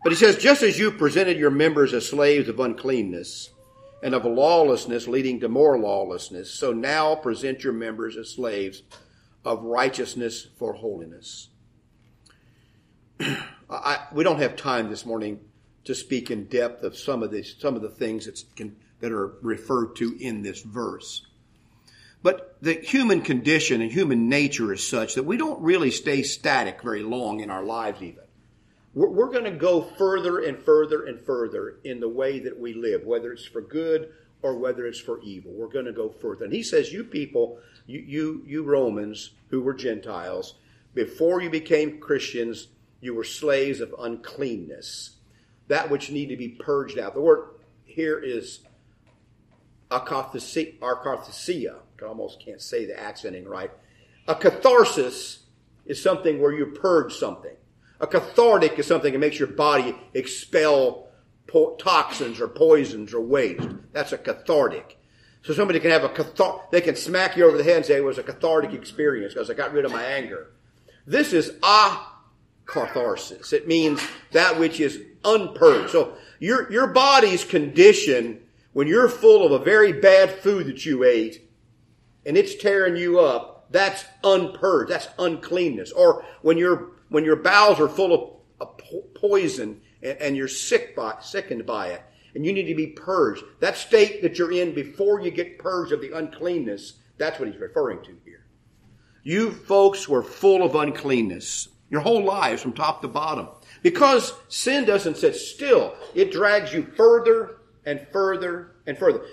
But 0.03 0.11
he 0.11 0.17
says, 0.17 0.37
just 0.37 0.63
as 0.63 0.77
you 0.77 0.91
presented 0.91 1.37
your 1.37 1.51
members 1.51 1.93
as 1.93 2.07
slaves 2.07 2.49
of 2.49 2.59
uncleanness 2.59 3.51
and 4.03 4.13
of 4.13 4.25
lawlessness 4.25 5.07
leading 5.07 5.39
to 5.39 5.49
more 5.49 5.79
lawlessness, 5.79 6.51
so 6.51 6.73
now 6.73 7.15
present 7.15 7.63
your 7.63 7.73
members 7.73 8.17
as 8.17 8.29
slaves 8.29 8.83
of 9.43 9.63
righteousness 9.63 10.47
for 10.57 10.73
holiness. 10.73 11.49
I, 13.69 14.05
we 14.11 14.23
don't 14.23 14.39
have 14.39 14.55
time 14.55 14.89
this 14.89 15.05
morning 15.05 15.39
to 15.85 15.95
speak 15.95 16.31
in 16.31 16.45
depth 16.45 16.83
of 16.83 16.97
some 16.97 17.23
of 17.23 17.31
these, 17.31 17.55
some 17.59 17.75
of 17.75 17.81
the 17.81 17.89
things 17.89 18.45
can, 18.55 18.75
that 18.99 19.11
are 19.11 19.33
referred 19.41 19.95
to 19.95 20.15
in 20.19 20.41
this 20.41 20.61
verse. 20.61 21.25
But 22.23 22.57
the 22.61 22.73
human 22.73 23.21
condition 23.21 23.81
and 23.81 23.91
human 23.91 24.27
nature 24.27 24.73
is 24.73 24.85
such 24.85 25.15
that 25.15 25.23
we 25.23 25.37
don't 25.37 25.61
really 25.61 25.91
stay 25.91 26.23
static 26.23 26.81
very 26.81 27.03
long 27.03 27.39
in 27.39 27.51
our 27.51 27.63
lives 27.63 28.01
even. 28.01 28.23
We're, 28.95 29.09
we're 29.09 29.31
going 29.31 29.43
to 29.43 29.51
go 29.51 29.81
further 29.81 30.39
and 30.39 30.57
further 30.57 31.05
and 31.05 31.23
further 31.23 31.77
in 31.83 31.99
the 31.99 32.09
way 32.09 32.39
that 32.39 32.59
we 32.59 32.73
live, 32.73 33.05
whether 33.05 33.31
it's 33.31 33.45
for 33.45 33.61
good 33.61 34.11
or 34.41 34.57
whether 34.57 34.87
it's 34.87 34.99
for 34.99 35.21
evil. 35.21 35.51
We're 35.51 35.67
going 35.67 35.85
to 35.85 35.93
go 35.93 36.09
further. 36.09 36.45
And 36.45 36.53
he 36.53 36.63
says, 36.63 36.91
you 36.91 37.03
people, 37.03 37.59
you, 37.85 37.99
you, 37.99 38.43
you 38.47 38.63
Romans 38.63 39.31
who 39.49 39.61
were 39.61 39.73
Gentiles, 39.75 40.55
before 40.95 41.41
you 41.41 41.51
became 41.51 41.99
Christians, 41.99 42.69
you 43.01 43.13
were 43.13 43.23
slaves 43.23 43.81
of 43.81 43.93
uncleanness 43.99 45.14
that 45.67 45.89
which 45.89 46.11
need 46.11 46.27
to 46.27 46.37
be 46.37 46.49
purged 46.49 46.99
out. 46.99 47.13
The 47.13 47.21
word 47.21 47.49
here 47.85 48.19
is 48.19 48.61
akatharsia. 49.91 51.75
I 52.01 52.05
almost 52.05 52.39
can't 52.39 52.61
say 52.61 52.85
the 52.85 52.99
accenting 52.99 53.47
right. 53.47 53.71
A 54.27 54.35
catharsis 54.35 55.43
is 55.85 56.01
something 56.01 56.41
where 56.41 56.51
you 56.51 56.67
purge 56.67 57.13
something. 57.13 57.55
A 57.99 58.07
cathartic 58.07 58.77
is 58.77 58.87
something 58.87 59.13
that 59.13 59.19
makes 59.19 59.39
your 59.39 59.47
body 59.47 59.95
expel 60.13 61.07
po- 61.47 61.75
toxins 61.77 62.41
or 62.41 62.47
poisons 62.47 63.13
or 63.13 63.21
waste. 63.21 63.67
That's 63.93 64.11
a 64.11 64.17
cathartic. 64.17 64.99
So 65.43 65.53
somebody 65.53 65.79
can 65.79 65.91
have 65.91 66.03
a 66.03 66.09
cathar, 66.09 66.61
they 66.71 66.81
can 66.81 66.95
smack 66.95 67.37
you 67.37 67.45
over 67.45 67.57
the 67.57 67.63
head 67.63 67.77
and 67.77 67.85
say 67.85 67.97
it 67.97 68.03
was 68.03 68.17
a 68.17 68.23
cathartic 68.23 68.73
experience 68.73 69.33
because 69.33 69.49
I 69.49 69.53
got 69.53 69.73
rid 69.73 69.85
of 69.85 69.91
my 69.91 70.03
anger. 70.03 70.51
This 71.05 71.33
is 71.33 71.51
a 71.61 71.97
catharsis. 72.65 73.53
It 73.53 73.67
means 73.67 74.01
that 74.31 74.59
which 74.59 74.79
is 74.79 74.99
unpurged. 75.25 75.91
So 75.91 76.15
your, 76.39 76.71
your 76.71 76.87
body's 76.87 77.43
condition 77.43 78.41
when 78.73 78.87
you're 78.87 79.09
full 79.09 79.45
of 79.45 79.51
a 79.51 79.63
very 79.63 79.93
bad 79.93 80.29
food 80.29 80.67
that 80.67 80.85
you 80.85 81.03
ate 81.03 81.49
and 82.25 82.37
it's 82.37 82.55
tearing 82.55 82.97
you 82.97 83.19
up, 83.19 83.67
that's 83.71 84.03
unpurged. 84.23 84.89
That's 84.89 85.07
uncleanness. 85.17 85.91
Or 85.91 86.25
when 86.41 86.57
your 86.57 86.91
when 87.09 87.23
your 87.23 87.35
bowels 87.35 87.79
are 87.79 87.87
full 87.87 88.41
of, 88.59 88.67
of 88.67 88.81
poison 89.15 89.81
and, 90.01 90.17
and 90.19 90.37
you're 90.37 90.47
sick 90.47 90.95
by, 90.95 91.15
sickened 91.21 91.65
by 91.65 91.89
it, 91.89 92.01
and 92.33 92.45
you 92.45 92.51
need 92.51 92.65
to 92.65 92.75
be 92.75 92.87
purged. 92.87 93.43
That 93.59 93.77
state 93.77 94.21
that 94.23 94.37
you're 94.37 94.51
in 94.51 94.73
before 94.73 95.21
you 95.21 95.31
get 95.31 95.59
purged 95.59 95.93
of 95.93 96.01
the 96.01 96.17
uncleanness, 96.17 96.93
that's 97.17 97.39
what 97.39 97.47
he's 97.47 97.61
referring 97.61 98.03
to 98.03 98.17
here. 98.25 98.45
You 99.23 99.51
folks 99.51 100.09
were 100.09 100.23
full 100.23 100.63
of 100.63 100.75
uncleanness 100.75 101.69
your 101.89 102.01
whole 102.01 102.23
lives 102.23 102.61
from 102.61 102.73
top 102.73 103.01
to 103.01 103.07
bottom. 103.07 103.47
Because 103.85 104.33
sin 104.47 104.83
doesn't 104.83 105.17
sit 105.17 105.35
still, 105.35 105.93
it 106.15 106.31
drags 106.31 106.73
you 106.73 106.91
further 106.97 107.57
and 107.85 108.03
further 108.11 108.77
and 108.87 108.97
further. 108.97 109.23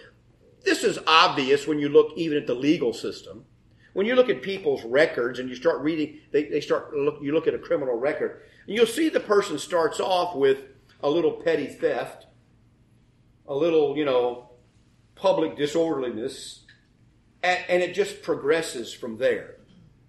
This 0.62 0.84
is 0.84 0.98
obvious 1.06 1.66
when 1.66 1.78
you 1.78 1.88
look 1.88 2.12
even 2.16 2.36
at 2.36 2.46
the 2.46 2.54
legal 2.54 2.92
system. 2.92 3.46
When 3.94 4.04
you 4.04 4.14
look 4.14 4.28
at 4.28 4.42
people's 4.42 4.84
records 4.84 5.38
and 5.38 5.48
you 5.48 5.54
start 5.54 5.80
reading, 5.80 6.18
they, 6.32 6.44
they 6.44 6.60
start 6.60 6.94
look, 6.94 7.16
you 7.22 7.32
look 7.32 7.46
at 7.46 7.54
a 7.54 7.58
criminal 7.58 7.96
record, 7.96 8.42
and 8.66 8.76
you'll 8.76 8.84
see 8.84 9.08
the 9.08 9.20
person 9.20 9.58
starts 9.58 10.00
off 10.00 10.36
with 10.36 10.58
a 11.02 11.08
little 11.08 11.32
petty 11.32 11.68
theft, 11.68 12.26
a 13.48 13.54
little, 13.54 13.96
you 13.96 14.04
know, 14.04 14.50
public 15.14 15.56
disorderliness, 15.56 16.66
and, 17.42 17.58
and 17.70 17.82
it 17.82 17.94
just 17.94 18.20
progresses 18.20 18.92
from 18.92 19.16
there. 19.16 19.56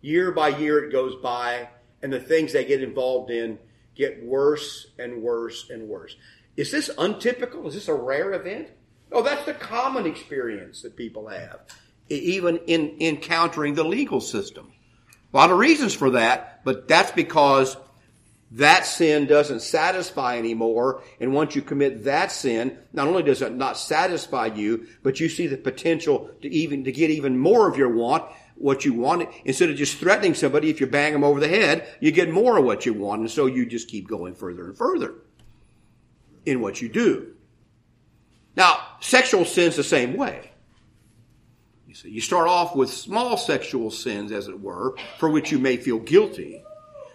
Year 0.02 0.34
by 0.34 0.50
year 0.50 0.84
it 0.84 0.92
goes 0.92 1.16
by, 1.24 1.70
and 2.02 2.12
the 2.12 2.20
things 2.20 2.52
they 2.52 2.66
get 2.66 2.84
involved 2.84 3.32
in 3.32 3.58
get 3.96 4.24
worse 4.24 4.88
and 4.98 5.22
worse 5.22 5.70
and 5.70 5.88
worse. 5.88 6.16
Is 6.56 6.72
this 6.72 6.90
untypical? 6.98 7.68
Is 7.68 7.74
this 7.74 7.88
a 7.88 7.94
rare 7.94 8.34
event? 8.34 8.70
Oh, 9.12 9.22
that's 9.22 9.46
the 9.46 9.54
common 9.54 10.06
experience 10.06 10.82
that 10.82 10.96
people 10.96 11.28
have, 11.28 11.62
even 12.10 12.58
in 12.68 12.98
encountering 13.00 13.76
the 13.76 13.84
legal 13.84 14.22
system. 14.22 14.72
A 15.34 15.38
lot 15.38 15.52
of 15.52 15.58
reasons 15.58 15.94
for 15.94 16.12
that, 16.12 16.62
but 16.64 16.88
that's 16.88 17.12
because 17.12 17.78
that 18.52 18.86
sin 18.86 19.26
doesn't 19.26 19.62
satisfy 19.62 20.38
anymore. 20.38 21.04
And 21.20 21.34
once 21.34 21.56
you 21.56 21.64
commit 21.64 22.04
that 22.04 22.32
sin, 22.32 22.78
not 22.92 23.08
only 23.08 23.24
does 23.24 23.42
it 23.42 23.54
not 23.54 23.78
satisfy 23.78 24.48
you, 24.48 24.88
but 25.02 25.20
you 25.20 25.28
see 25.28 25.48
the 25.48 25.58
potential 25.58 26.30
to 26.44 26.50
even, 26.50 26.84
to 26.84 26.92
get 26.92 27.10
even 27.10 27.38
more 27.38 27.68
of 27.68 27.78
your 27.78 27.90
want, 27.90 28.26
what 28.64 28.86
you 28.86 28.94
want. 28.94 29.30
Instead 29.44 29.70
of 29.70 29.76
just 29.76 29.98
threatening 29.98 30.34
somebody, 30.34 30.70
if 30.70 30.80
you 30.80 30.88
bang 30.88 31.12
them 31.12 31.24
over 31.24 31.40
the 31.40 31.48
head, 31.50 31.88
you 32.00 32.12
get 32.12 32.32
more 32.32 32.58
of 32.58 32.64
what 32.64 32.86
you 32.86 32.94
want. 32.94 33.20
And 33.20 33.30
so 33.30 33.46
you 33.46 33.66
just 33.66 33.90
keep 33.90 34.08
going 34.08 34.34
further 34.34 34.66
and 34.66 34.78
further 34.78 35.16
in 36.46 36.62
what 36.62 36.82
you 36.82 36.88
do. 36.88 37.34
Now, 38.56 38.80
sexual 39.02 39.44
sin's 39.44 39.76
the 39.76 39.84
same 39.84 40.16
way. 40.16 40.52
You 41.88 41.94
see, 41.94 42.10
you 42.10 42.22
start 42.22 42.48
off 42.48 42.76
with 42.76 42.90
small 42.90 43.36
sexual 43.36 43.92
sins, 43.92 44.32
as 44.32 44.48
it 44.48 44.60
were, 44.60 44.96
for 45.20 45.30
which 45.30 45.52
you 45.52 45.60
may 45.60 45.78
feel 45.78 46.00
guilty. 46.00 46.64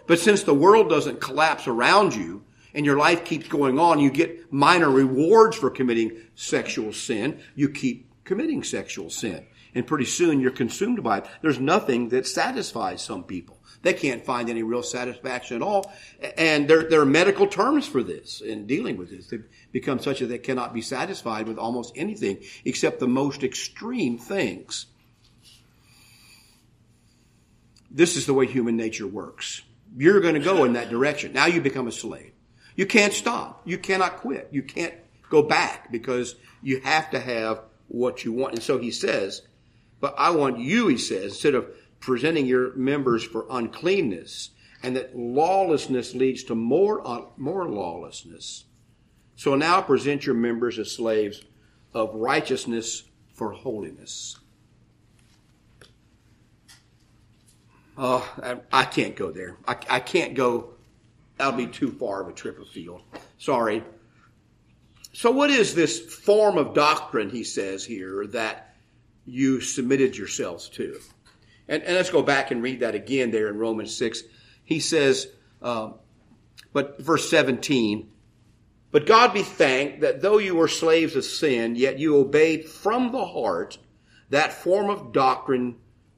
But 0.05 0.19
since 0.19 0.43
the 0.43 0.53
world 0.53 0.89
doesn't 0.89 1.19
collapse 1.19 1.67
around 1.67 2.15
you 2.15 2.43
and 2.75 2.85
your 2.85 2.97
life 2.97 3.25
keeps 3.25 3.47
going 3.47 3.79
on, 3.79 3.99
you 3.99 4.11
get 4.11 4.53
minor 4.53 4.89
rewards 4.89 5.57
for 5.57 5.69
committing 5.69 6.11
sexual 6.35 6.93
sin. 6.93 7.39
You 7.55 7.69
keep 7.69 8.23
committing 8.23 8.63
sexual 8.63 9.09
sin. 9.09 9.45
And 9.75 9.85
pretty 9.85 10.05
soon 10.05 10.39
you're 10.39 10.51
consumed 10.51 11.03
by 11.03 11.19
it. 11.19 11.25
There's 11.41 11.59
nothing 11.59 12.09
that 12.09 12.25
satisfies 12.25 13.01
some 13.01 13.23
people. 13.23 13.59
They 13.81 13.93
can't 13.93 14.25
find 14.25 14.49
any 14.49 14.63
real 14.63 14.83
satisfaction 14.83 15.57
at 15.57 15.61
all. 15.61 15.91
And 16.37 16.67
there, 16.67 16.89
there 16.89 17.01
are 17.01 17.05
medical 17.05 17.47
terms 17.47 17.87
for 17.87 18.03
this 18.03 18.41
in 18.41 18.65
dealing 18.67 18.97
with 18.97 19.09
this. 19.09 19.27
They've 19.27 19.45
become 19.71 19.99
such 19.99 20.19
that 20.19 20.27
they 20.27 20.37
cannot 20.37 20.73
be 20.73 20.81
satisfied 20.81 21.47
with 21.47 21.57
almost 21.57 21.93
anything 21.95 22.39
except 22.65 22.99
the 22.99 23.07
most 23.07 23.43
extreme 23.43 24.17
things. 24.17 24.87
This 27.91 28.17
is 28.17 28.25
the 28.25 28.33
way 28.33 28.45
human 28.45 28.75
nature 28.75 29.07
works. 29.07 29.61
You're 29.97 30.19
going 30.19 30.35
to 30.35 30.39
go 30.39 30.63
in 30.65 30.73
that 30.73 30.89
direction. 30.89 31.33
Now 31.33 31.47
you 31.47 31.61
become 31.61 31.87
a 31.87 31.91
slave. 31.91 32.33
You 32.75 32.85
can't 32.85 33.13
stop. 33.13 33.61
You 33.65 33.77
cannot 33.77 34.17
quit. 34.17 34.49
You 34.51 34.61
can't 34.61 34.93
go 35.29 35.41
back 35.41 35.91
because 35.91 36.35
you 36.61 36.81
have 36.81 37.11
to 37.11 37.19
have 37.19 37.61
what 37.87 38.23
you 38.23 38.31
want. 38.31 38.53
And 38.53 38.63
so 38.63 38.77
he 38.77 38.91
says, 38.91 39.41
but 39.99 40.15
I 40.17 40.31
want 40.31 40.59
you, 40.59 40.87
he 40.87 40.97
says, 40.97 41.33
instead 41.33 41.55
of 41.55 41.67
presenting 41.99 42.45
your 42.45 42.73
members 42.75 43.23
for 43.23 43.45
uncleanness, 43.49 44.51
and 44.81 44.95
that 44.95 45.17
lawlessness 45.17 46.15
leads 46.15 46.43
to 46.45 46.55
more, 46.55 47.05
uh, 47.05 47.21
more 47.37 47.67
lawlessness. 47.67 48.65
So 49.35 49.55
now 49.55 49.81
present 49.81 50.25
your 50.25 50.35
members 50.35 50.79
as 50.79 50.91
slaves 50.91 51.43
of 51.93 52.13
righteousness 52.13 53.03
for 53.33 53.51
holiness. 53.51 54.37
Oh, 57.97 58.29
I, 58.41 58.57
I 58.71 58.85
can't 58.85 59.15
go 59.15 59.31
there. 59.31 59.57
I, 59.67 59.75
I 59.89 59.99
can't 59.99 60.33
go. 60.33 60.71
That'll 61.37 61.57
be 61.57 61.67
too 61.67 61.91
far 61.91 62.21
of 62.21 62.29
a 62.29 62.33
trip 62.33 62.59
afield. 62.59 63.01
Sorry. 63.37 63.83
So, 65.11 65.31
what 65.31 65.49
is 65.49 65.75
this 65.75 65.99
form 65.99 66.57
of 66.57 66.73
doctrine, 66.73 67.29
he 67.29 67.43
says 67.43 67.83
here, 67.83 68.27
that 68.27 68.68
you 69.29 69.61
submitted 69.61 70.17
yourselves 70.17 70.69
to? 70.69 70.99
And, 71.67 71.83
and 71.83 71.95
let's 71.95 72.09
go 72.09 72.23
back 72.23 72.51
and 72.51 72.63
read 72.63 72.81
that 72.81 72.95
again 72.95 73.31
there 73.31 73.47
in 73.47 73.57
Romans 73.57 73.95
6. 73.95 74.23
He 74.63 74.79
says, 74.79 75.27
uh, 75.61 75.91
but 76.73 77.01
verse 77.01 77.29
17, 77.29 78.09
but 78.91 79.05
God 79.05 79.33
be 79.33 79.43
thanked 79.43 80.01
that 80.01 80.21
though 80.21 80.39
you 80.39 80.55
were 80.55 80.67
slaves 80.67 81.15
of 81.15 81.23
sin, 81.23 81.75
yet 81.75 81.99
you 81.99 82.17
obeyed 82.17 82.65
from 82.65 83.11
the 83.11 83.25
heart 83.25 83.77
that 84.29 84.53
form 84.53 84.89
of 84.89 85.13
doctrine 85.13 85.75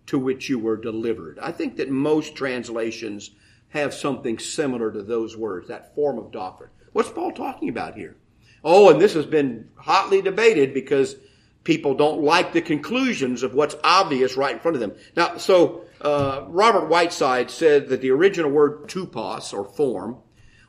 to 0.07 0.17
which 0.17 0.49
you 0.49 0.59
were 0.59 0.77
delivered. 0.77 1.39
I 1.39 1.51
think 1.51 1.77
that 1.77 1.89
most 1.89 2.35
translations 2.35 3.31
have 3.69 3.93
something 3.93 4.39
similar 4.39 4.91
to 4.91 5.01
those 5.01 5.37
words, 5.37 5.67
that 5.67 5.95
form 5.95 6.17
of 6.17 6.31
doctrine. 6.31 6.69
What's 6.91 7.09
Paul 7.09 7.31
talking 7.31 7.69
about 7.69 7.95
here? 7.95 8.17
Oh, 8.63 8.89
and 8.89 8.99
this 8.99 9.13
has 9.13 9.25
been 9.25 9.69
hotly 9.75 10.21
debated 10.21 10.73
because 10.73 11.15
people 11.63 11.93
don't 11.93 12.21
like 12.21 12.53
the 12.53 12.61
conclusions 12.61 13.43
of 13.43 13.53
what's 13.53 13.75
obvious 13.83 14.35
right 14.35 14.53
in 14.53 14.59
front 14.59 14.75
of 14.75 14.81
them. 14.81 14.93
Now, 15.15 15.37
so 15.37 15.85
uh, 16.01 16.45
Robert 16.47 16.87
Whiteside 16.87 17.51
said 17.51 17.89
that 17.89 18.01
the 18.01 18.11
original 18.11 18.49
word 18.49 18.87
tupos 18.87 19.53
or 19.53 19.65
form, 19.65 20.17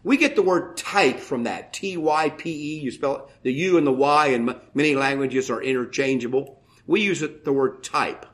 we 0.05 0.17
get 0.17 0.35
the 0.35 0.43
word 0.43 0.77
type 0.77 1.21
from 1.21 1.45
that. 1.45 1.73
T 1.73 1.97
Y 1.97 2.31
P 2.31 2.51
E. 2.51 2.81
You 2.81 2.91
spell 2.91 3.17
it. 3.17 3.23
The 3.43 3.53
U 3.53 3.79
and 3.79 3.87
the 3.87 3.93
Y 3.93 4.27
in 4.29 4.55
many 4.75 4.95
languages 4.95 5.49
are 5.49 5.63
interchangeable. 5.63 6.61
We 6.87 7.01
use 7.01 7.23
it 7.23 7.45
the 7.45 7.53
word 7.53 7.85
type. 7.85 8.27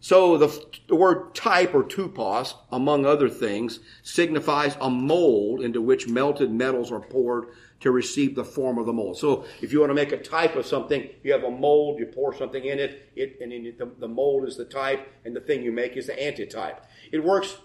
So 0.00 0.36
the, 0.36 0.66
the 0.88 0.94
word 0.94 1.34
type 1.34 1.74
or 1.74 1.82
tupos, 1.82 2.54
among 2.70 3.06
other 3.06 3.28
things, 3.28 3.80
signifies 4.02 4.76
a 4.80 4.90
mold 4.90 5.62
into 5.62 5.80
which 5.80 6.08
melted 6.08 6.50
metals 6.50 6.92
are 6.92 7.00
poured 7.00 7.46
to 7.80 7.90
receive 7.90 8.34
the 8.34 8.44
form 8.44 8.78
of 8.78 8.86
the 8.86 8.92
mold. 8.92 9.18
So 9.18 9.44
if 9.60 9.72
you 9.72 9.80
want 9.80 9.90
to 9.90 9.94
make 9.94 10.12
a 10.12 10.16
type 10.16 10.56
of 10.56 10.66
something, 10.66 11.08
you 11.22 11.32
have 11.32 11.44
a 11.44 11.50
mold, 11.50 11.98
you 11.98 12.06
pour 12.06 12.34
something 12.34 12.64
in 12.64 12.78
it, 12.78 13.10
it 13.14 13.38
and 13.40 13.52
it, 13.52 13.78
the, 13.78 13.90
the 13.98 14.08
mold 14.08 14.48
is 14.48 14.56
the 14.56 14.64
type, 14.64 15.08
and 15.24 15.36
the 15.36 15.40
thing 15.40 15.62
you 15.62 15.72
make 15.72 15.96
is 15.96 16.06
the 16.06 16.22
antitype. 16.22 16.84
It 17.12 17.22
works. 17.22 17.56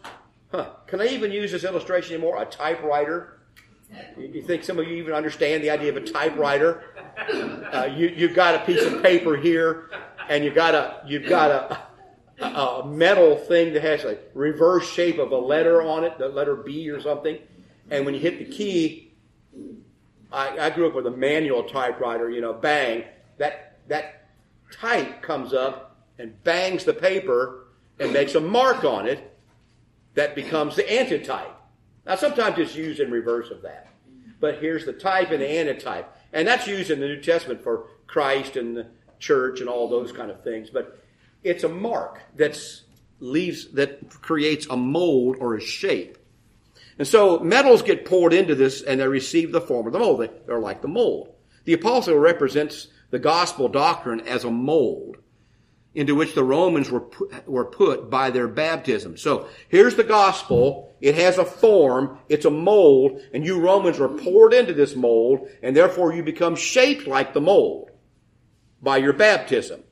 Huh? 0.51 0.72
Can 0.88 1.00
I 1.00 1.08
even 1.08 1.32
use 1.32 1.51
this 1.51 1.63
illustration 1.63 2.15
anymore? 2.15 2.41
A 2.41 2.46
typewriter. 2.46 3.39
You 4.18 4.41
think 4.41 4.63
some 4.63 4.80
of 4.80 4.88
you 4.88 4.96
even 4.96 5.13
understand 5.13 5.63
the 5.63 5.70
idea 5.70 5.89
of 5.89 5.98
a 5.98 6.01
typewriter? 6.01 6.84
Uh, 7.74 7.89
you 7.94 8.08
you've 8.08 8.36
got 8.36 8.56
a 8.56 8.60
piece 8.65 8.84
of 8.84 9.03
paper 9.03 9.36
here, 9.36 9.89
and 10.30 10.46
you 10.46 10.51
got 10.51 10.75
a 10.75 11.01
you've 11.06 11.27
got 11.27 11.51
a, 11.51 12.46
a 12.46 12.86
metal 12.88 13.36
thing 13.36 13.74
that 13.74 13.82
has 13.82 14.06
a 14.06 14.18
reverse 14.34 14.89
shape 14.89 15.20
of 15.20 15.32
a 15.32 15.38
letter 15.38 15.82
on 15.82 16.06
it, 16.06 16.18
the 16.18 16.30
letter 16.30 16.56
B 16.56 16.89
or 16.89 17.01
something. 17.01 17.38
And 17.89 18.06
when 18.06 18.13
you 18.13 18.22
hit 18.22 18.39
the 18.39 18.46
key, 18.46 19.11
I, 20.31 20.57
I 20.57 20.69
grew 20.69 20.88
up 20.88 20.95
with 20.95 21.07
a 21.07 21.11
manual 21.11 21.63
typewriter, 21.63 22.29
you 22.29 22.41
know, 22.41 22.53
bang, 22.53 23.05
that, 23.38 23.79
that 23.88 24.27
type 24.71 25.21
comes 25.21 25.53
up 25.53 25.97
and 26.17 26.41
bangs 26.43 26.85
the 26.85 26.93
paper 26.93 27.65
and 28.00 28.13
makes 28.13 28.35
a 28.35 28.39
mark 28.39 28.83
on 28.83 29.07
it 29.07 29.38
that 30.13 30.35
becomes 30.35 30.75
the 30.75 30.91
antitype. 30.91 31.55
Now, 32.05 32.15
sometimes 32.15 32.57
it's 32.57 32.75
used 32.75 33.00
in 33.00 33.11
reverse 33.11 33.51
of 33.51 33.61
that. 33.61 33.88
But 34.39 34.59
here's 34.59 34.85
the 34.85 34.93
type 34.93 35.31
and 35.31 35.41
the 35.41 35.50
antitype. 35.50 36.13
And 36.33 36.47
that's 36.47 36.67
used 36.67 36.89
in 36.89 37.00
the 37.00 37.07
New 37.07 37.21
Testament 37.21 37.63
for 37.63 37.88
Christ 38.07 38.55
and 38.55 38.75
the 38.75 38.88
church 39.19 39.59
and 39.59 39.69
all 39.69 39.88
those 39.88 40.11
kind 40.11 40.31
of 40.31 40.43
things. 40.43 40.69
But 40.69 41.00
it's 41.43 41.63
a 41.63 41.69
mark 41.69 42.21
that's 42.35 42.83
leaves 43.19 43.71
that 43.73 44.09
creates 44.09 44.65
a 44.69 44.75
mold 44.75 45.38
or 45.39 45.55
a 45.55 45.61
shape. 45.61 46.17
And 46.98 47.07
so 47.07 47.39
metals 47.39 47.81
get 47.81 48.05
poured 48.05 48.33
into 48.33 48.55
this 48.55 48.81
and 48.81 49.00
they 49.00 49.07
receive 49.07 49.51
the 49.51 49.62
form 49.62 49.88
of 49.88 49.93
the 49.93 50.00
mold. 50.00 50.27
They're 50.45 50.60
like 50.60 50.81
the 50.81 50.88
mold. 50.88 51.33
The 51.65 51.74
apostle 51.74 52.17
represents 52.17 52.88
the 53.12 53.19
gospel 53.19 53.67
doctrine 53.69 54.21
as 54.21 54.43
a 54.43 54.51
mold 54.51 55.17
into 55.93 56.15
which 56.15 56.36
the 56.36 56.43
Romans 56.43 56.89
were 56.89 57.01
put, 57.01 57.48
were 57.48 57.65
put 57.65 58.10
by 58.10 58.29
their 58.29 58.48
baptism. 58.48 59.17
So 59.17 59.48
here's 59.67 59.95
the 59.95 60.03
gospel. 60.05 60.93
It 61.01 61.15
has 61.15 61.38
a 61.38 61.45
form. 61.45 62.17
It's 62.29 62.45
a 62.45 62.50
mold. 62.51 63.21
And 63.33 63.45
you 63.45 63.60
Romans 63.60 64.00
were 64.00 64.07
poured 64.10 64.53
into 64.53 64.74
this 64.74 64.95
mold 64.95 65.50
and 65.62 65.75
therefore 65.75 66.13
you 66.13 66.24
become 66.24 66.55
shaped 66.55 67.07
like 67.07 67.33
the 67.33 67.41
mold 67.41 67.91
by 68.81 68.98
your 68.98 69.13
baptism. 69.13 69.83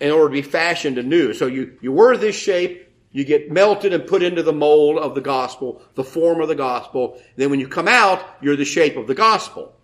in 0.00 0.10
order 0.10 0.28
to 0.28 0.32
be 0.32 0.42
fashioned 0.42 0.98
anew. 0.98 1.34
So 1.34 1.46
you, 1.46 1.78
you 1.80 1.92
were 1.92 2.16
this 2.16 2.36
shape, 2.36 2.87
you 3.10 3.24
get 3.24 3.50
melted 3.50 3.92
and 3.92 4.06
put 4.06 4.22
into 4.22 4.42
the 4.42 4.52
mold 4.52 4.98
of 4.98 5.14
the 5.14 5.20
gospel, 5.20 5.82
the 5.94 6.04
form 6.04 6.40
of 6.40 6.48
the 6.48 6.54
gospel. 6.54 7.20
Then 7.36 7.50
when 7.50 7.60
you 7.60 7.68
come 7.68 7.88
out, 7.88 8.24
you're 8.40 8.56
the 8.56 8.64
shape 8.64 8.96
of 8.96 9.06
the 9.06 9.14
gospel. 9.14 9.74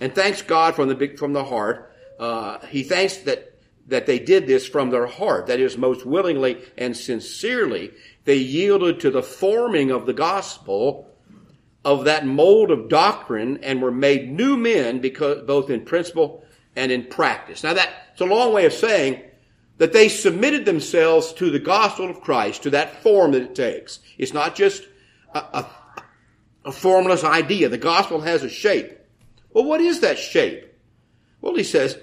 And 0.00 0.14
thanks 0.14 0.40
God 0.42 0.74
from 0.74 0.88
the 0.88 0.94
big, 0.94 1.18
from 1.18 1.32
the 1.32 1.44
heart. 1.44 1.92
Uh, 2.18 2.58
he 2.66 2.82
thanks 2.82 3.18
that 3.18 3.46
that 3.86 4.06
they 4.06 4.18
did 4.18 4.46
this 4.46 4.68
from 4.68 4.90
their 4.90 5.06
heart. 5.06 5.46
That 5.48 5.58
is, 5.58 5.76
most 5.76 6.06
willingly 6.06 6.58
and 6.78 6.96
sincerely, 6.96 7.90
they 8.24 8.36
yielded 8.36 9.00
to 9.00 9.10
the 9.10 9.22
forming 9.22 9.90
of 9.90 10.06
the 10.06 10.12
gospel 10.12 11.08
of 11.84 12.04
that 12.04 12.26
mold 12.26 12.70
of 12.70 12.88
doctrine 12.88 13.58
and 13.62 13.82
were 13.82 13.90
made 13.90 14.30
new 14.30 14.56
men 14.56 15.00
because 15.00 15.42
both 15.46 15.70
in 15.70 15.84
principle 15.84 16.44
and 16.76 16.92
in 16.92 17.04
practice. 17.04 17.64
Now 17.64 17.74
that's 17.74 18.20
a 18.20 18.26
long 18.26 18.52
way 18.52 18.66
of 18.66 18.72
saying 18.72 19.22
that 19.80 19.94
they 19.94 20.10
submitted 20.10 20.66
themselves 20.66 21.32
to 21.32 21.50
the 21.50 21.58
gospel 21.58 22.10
of 22.10 22.20
Christ, 22.20 22.64
to 22.64 22.70
that 22.70 23.02
form 23.02 23.32
that 23.32 23.40
it 23.40 23.54
takes. 23.54 23.98
It's 24.18 24.34
not 24.34 24.54
just 24.54 24.86
a, 25.34 25.38
a, 25.38 25.66
a 26.66 26.70
formless 26.70 27.24
idea. 27.24 27.70
The 27.70 27.78
gospel 27.78 28.20
has 28.20 28.42
a 28.42 28.50
shape. 28.50 28.98
Well, 29.54 29.64
what 29.64 29.80
is 29.80 30.00
that 30.00 30.18
shape? 30.18 30.66
Well, 31.40 31.54
he 31.54 31.62
says, 31.62 31.94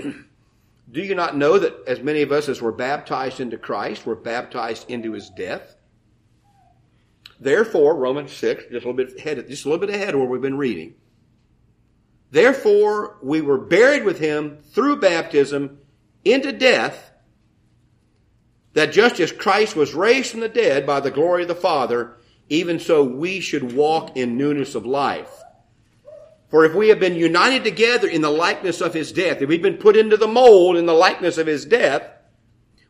do 0.91 1.01
you 1.03 1.13
not 1.13 1.37
know 1.37 1.59
that 1.59 1.75
as 1.85 2.01
many 2.01 2.23
of 2.23 2.31
us 2.31 2.49
as 2.49 2.63
were 2.63 2.71
baptized 2.71 3.39
into 3.39 3.59
Christ 3.59 4.07
were 4.07 4.15
baptized 4.15 4.89
into 4.89 5.11
his 5.11 5.29
death? 5.29 5.75
Therefore, 7.39 7.95
Romans 7.95 8.33
6, 8.33 8.63
just 8.71 8.71
a 8.71 8.89
little 8.89 8.93
bit 8.93 9.19
ahead, 9.19 9.47
just 9.47 9.65
a 9.65 9.69
little 9.69 9.85
bit 9.85 9.93
ahead 9.93 10.15
of 10.15 10.19
where 10.19 10.27
we've 10.27 10.41
been 10.41 10.57
reading. 10.57 10.95
Therefore, 12.31 13.19
we 13.21 13.41
were 13.41 13.59
buried 13.59 14.03
with 14.03 14.17
him 14.17 14.57
through 14.71 14.99
baptism 14.99 15.77
into 16.25 16.51
death, 16.51 17.11
that 18.77 18.93
just 18.93 19.19
as 19.19 19.31
Christ 19.31 19.75
was 19.75 19.95
raised 19.95 20.29
from 20.29 20.41
the 20.41 20.47
dead 20.47 20.85
by 20.85 20.99
the 20.99 21.09
glory 21.09 21.41
of 21.41 21.47
the 21.47 21.55
Father, 21.55 22.15
even 22.47 22.79
so 22.79 23.03
we 23.03 23.39
should 23.39 23.73
walk 23.73 24.15
in 24.15 24.37
newness 24.37 24.75
of 24.75 24.85
life. 24.85 25.31
For 26.49 26.63
if 26.63 26.75
we 26.75 26.89
have 26.89 26.99
been 26.99 27.15
united 27.15 27.63
together 27.63 28.07
in 28.07 28.21
the 28.21 28.29
likeness 28.29 28.79
of 28.79 28.93
his 28.93 29.11
death, 29.11 29.41
if 29.41 29.49
we've 29.49 29.63
been 29.63 29.77
put 29.77 29.97
into 29.97 30.15
the 30.15 30.27
mold 30.27 30.77
in 30.77 30.85
the 30.85 30.93
likeness 30.93 31.39
of 31.39 31.47
his 31.47 31.65
death, 31.65 32.07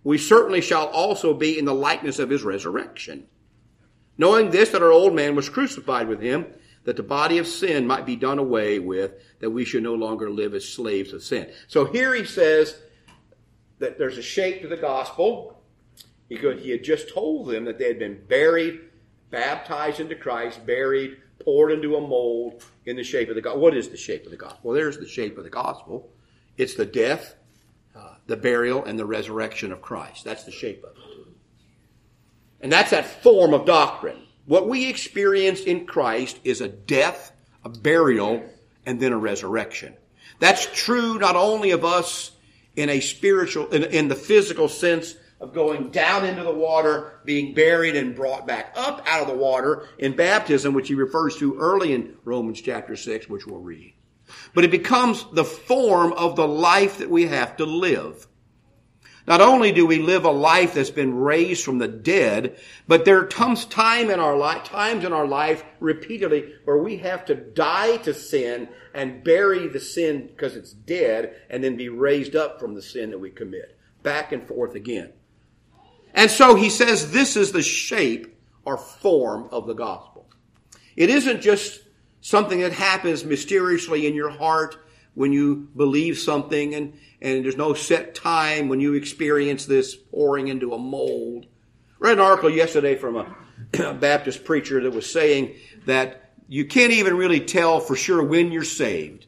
we 0.03 0.17
certainly 0.17 0.59
shall 0.59 0.87
also 0.87 1.33
be 1.33 1.57
in 1.57 1.63
the 1.63 1.73
likeness 1.73 2.19
of 2.19 2.29
his 2.29 2.43
resurrection. 2.43 3.25
Knowing 4.17 4.51
this, 4.51 4.71
that 4.71 4.83
our 4.83 4.91
old 4.91 5.15
man 5.15 5.37
was 5.37 5.47
crucified 5.47 6.09
with 6.09 6.21
him, 6.21 6.47
that 6.83 6.97
the 6.97 7.03
body 7.03 7.37
of 7.37 7.47
sin 7.47 7.87
might 7.87 8.05
be 8.05 8.17
done 8.17 8.39
away 8.39 8.79
with, 8.79 9.13
that 9.39 9.51
we 9.51 9.63
should 9.63 9.83
no 9.83 9.93
longer 9.93 10.29
live 10.29 10.53
as 10.53 10.67
slaves 10.67 11.13
of 11.13 11.23
sin. 11.23 11.49
So 11.69 11.85
here 11.85 12.13
he 12.13 12.25
says 12.25 12.77
that 13.79 13.97
there's 13.97 14.17
a 14.17 14.21
shape 14.21 14.63
to 14.63 14.67
the 14.67 14.75
gospel. 14.75 15.56
He, 16.29 16.37
could, 16.37 16.59
he 16.59 16.71
had 16.71 16.83
just 16.83 17.09
told 17.09 17.49
them 17.49 17.65
that 17.65 17.79
they 17.79 17.87
had 17.87 17.99
been 17.99 18.21
buried, 18.27 18.81
baptized 19.29 19.99
into 19.99 20.15
Christ, 20.15 20.65
buried, 20.65 21.17
poured 21.43 21.71
into 21.71 21.95
a 21.95 22.01
mold 22.01 22.63
in 22.85 22.95
the 22.95 23.03
shape 23.03 23.29
of 23.29 23.35
the 23.35 23.41
gospel. 23.41 23.61
What 23.61 23.77
is 23.77 23.89
the 23.89 23.97
shape 23.97 24.25
of 24.25 24.31
the 24.31 24.37
gospel? 24.37 24.59
Well, 24.63 24.75
there's 24.75 24.97
the 24.97 25.07
shape 25.07 25.37
of 25.37 25.43
the 25.43 25.49
gospel. 25.49 26.09
It's 26.57 26.75
the 26.75 26.85
death, 26.85 27.35
uh, 27.95 28.15
the 28.25 28.37
burial, 28.37 28.83
and 28.83 28.97
the 28.97 29.05
resurrection 29.05 29.71
of 29.71 29.81
Christ. 29.81 30.25
That's 30.25 30.43
the 30.43 30.51
shape 30.51 30.83
of 30.83 30.91
it. 30.97 31.03
And 32.59 32.71
that's 32.71 32.91
that 32.91 33.05
form 33.05 33.53
of 33.53 33.65
doctrine. 33.65 34.23
What 34.45 34.67
we 34.67 34.89
experience 34.89 35.61
in 35.61 35.85
Christ 35.85 36.39
is 36.43 36.61
a 36.61 36.67
death, 36.67 37.31
a 37.63 37.69
burial, 37.69 38.43
and 38.85 38.99
then 38.99 39.11
a 39.11 39.17
resurrection. 39.17 39.95
That's 40.39 40.67
true 40.73 41.19
not 41.19 41.35
only 41.35 41.71
of 41.71 41.83
us 41.83 42.31
in 42.75 42.89
a 42.89 42.99
spiritual, 42.99 43.69
in, 43.69 43.83
in, 43.83 44.07
the 44.07 44.15
physical 44.15 44.69
sense 44.69 45.15
of 45.39 45.53
going 45.53 45.89
down 45.89 46.25
into 46.25 46.43
the 46.43 46.53
water, 46.53 47.19
being 47.23 47.53
buried 47.53 47.95
and 47.95 48.15
brought 48.15 48.47
back 48.47 48.73
up 48.75 49.03
out 49.07 49.21
of 49.21 49.27
the 49.27 49.35
water 49.35 49.87
in 49.99 50.15
baptism, 50.15 50.73
which 50.73 50.87
he 50.87 50.95
refers 50.95 51.37
to 51.37 51.57
early 51.59 51.93
in 51.93 52.15
Romans 52.23 52.59
chapter 52.61 52.95
6, 52.95 53.29
which 53.29 53.45
we'll 53.45 53.59
read. 53.59 53.93
But 54.53 54.63
it 54.63 54.71
becomes 54.71 55.25
the 55.31 55.45
form 55.45 56.13
of 56.13 56.35
the 56.35 56.47
life 56.47 56.97
that 56.97 57.09
we 57.09 57.27
have 57.27 57.57
to 57.57 57.65
live. 57.65 58.27
Not 59.27 59.41
only 59.41 59.73
do 59.73 59.85
we 59.85 59.99
live 59.99 60.23
a 60.23 60.31
life 60.31 60.73
that's 60.73 60.89
been 60.89 61.13
raised 61.13 61.63
from 61.63 61.79
the 61.79 61.87
dead, 61.87 62.57
but 62.87 63.03
there 63.03 63.25
comes 63.25 63.65
time 63.65 64.09
in 64.09 64.21
our 64.21 64.37
life, 64.37 64.63
times 64.63 65.03
in 65.03 65.11
our 65.11 65.27
life 65.27 65.65
repeatedly 65.81 66.53
where 66.63 66.77
we 66.77 66.97
have 66.97 67.25
to 67.25 67.35
die 67.35 67.97
to 67.97 68.13
sin 68.13 68.69
and 68.93 69.25
bury 69.25 69.67
the 69.67 69.81
sin 69.81 70.27
because 70.27 70.55
it's 70.55 70.71
dead 70.71 71.35
and 71.49 71.61
then 71.61 71.75
be 71.75 71.89
raised 71.89 72.37
up 72.37 72.57
from 72.57 72.73
the 72.73 72.81
sin 72.81 73.11
that 73.11 73.19
we 73.19 73.29
commit. 73.29 73.77
Back 74.01 74.31
and 74.31 74.47
forth 74.47 74.75
again. 74.75 75.11
And 76.17 76.31
so 76.31 76.55
he 76.55 76.71
says 76.71 77.11
this 77.11 77.37
is 77.37 77.51
the 77.51 77.61
shape 77.61 78.35
or 78.65 78.75
form 78.75 79.47
of 79.51 79.67
the 79.67 79.75
gospel. 79.75 80.27
It 80.95 81.11
isn't 81.11 81.41
just 81.41 81.79
something 82.21 82.59
that 82.61 82.73
happens 82.73 83.23
mysteriously 83.23 84.07
in 84.07 84.15
your 84.15 84.31
heart 84.31 84.77
when 85.13 85.31
you 85.31 85.69
believe 85.75 86.17
something 86.17 86.73
and 86.73 86.97
and 87.21 87.45
there's 87.45 87.55
no 87.55 87.73
set 87.73 88.15
time 88.15 88.67
when 88.67 88.79
you 88.79 88.95
experience 88.95 89.65
this 89.65 89.95
pouring 89.95 90.47
into 90.47 90.73
a 90.73 90.79
mold. 90.79 91.45
I 92.01 92.07
read 92.07 92.13
an 92.13 92.23
article 92.23 92.49
yesterday 92.49 92.95
from 92.95 93.15
a 93.15 93.93
Baptist 93.93 94.43
preacher 94.43 94.81
that 94.81 94.91
was 94.91 95.11
saying 95.11 95.55
that 95.85 96.31
you 96.47 96.65
can't 96.65 96.93
even 96.93 97.15
really 97.15 97.41
tell 97.41 97.79
for 97.79 97.95
sure 97.95 98.23
when 98.23 98.51
you're 98.51 98.63
saved. 98.63 99.27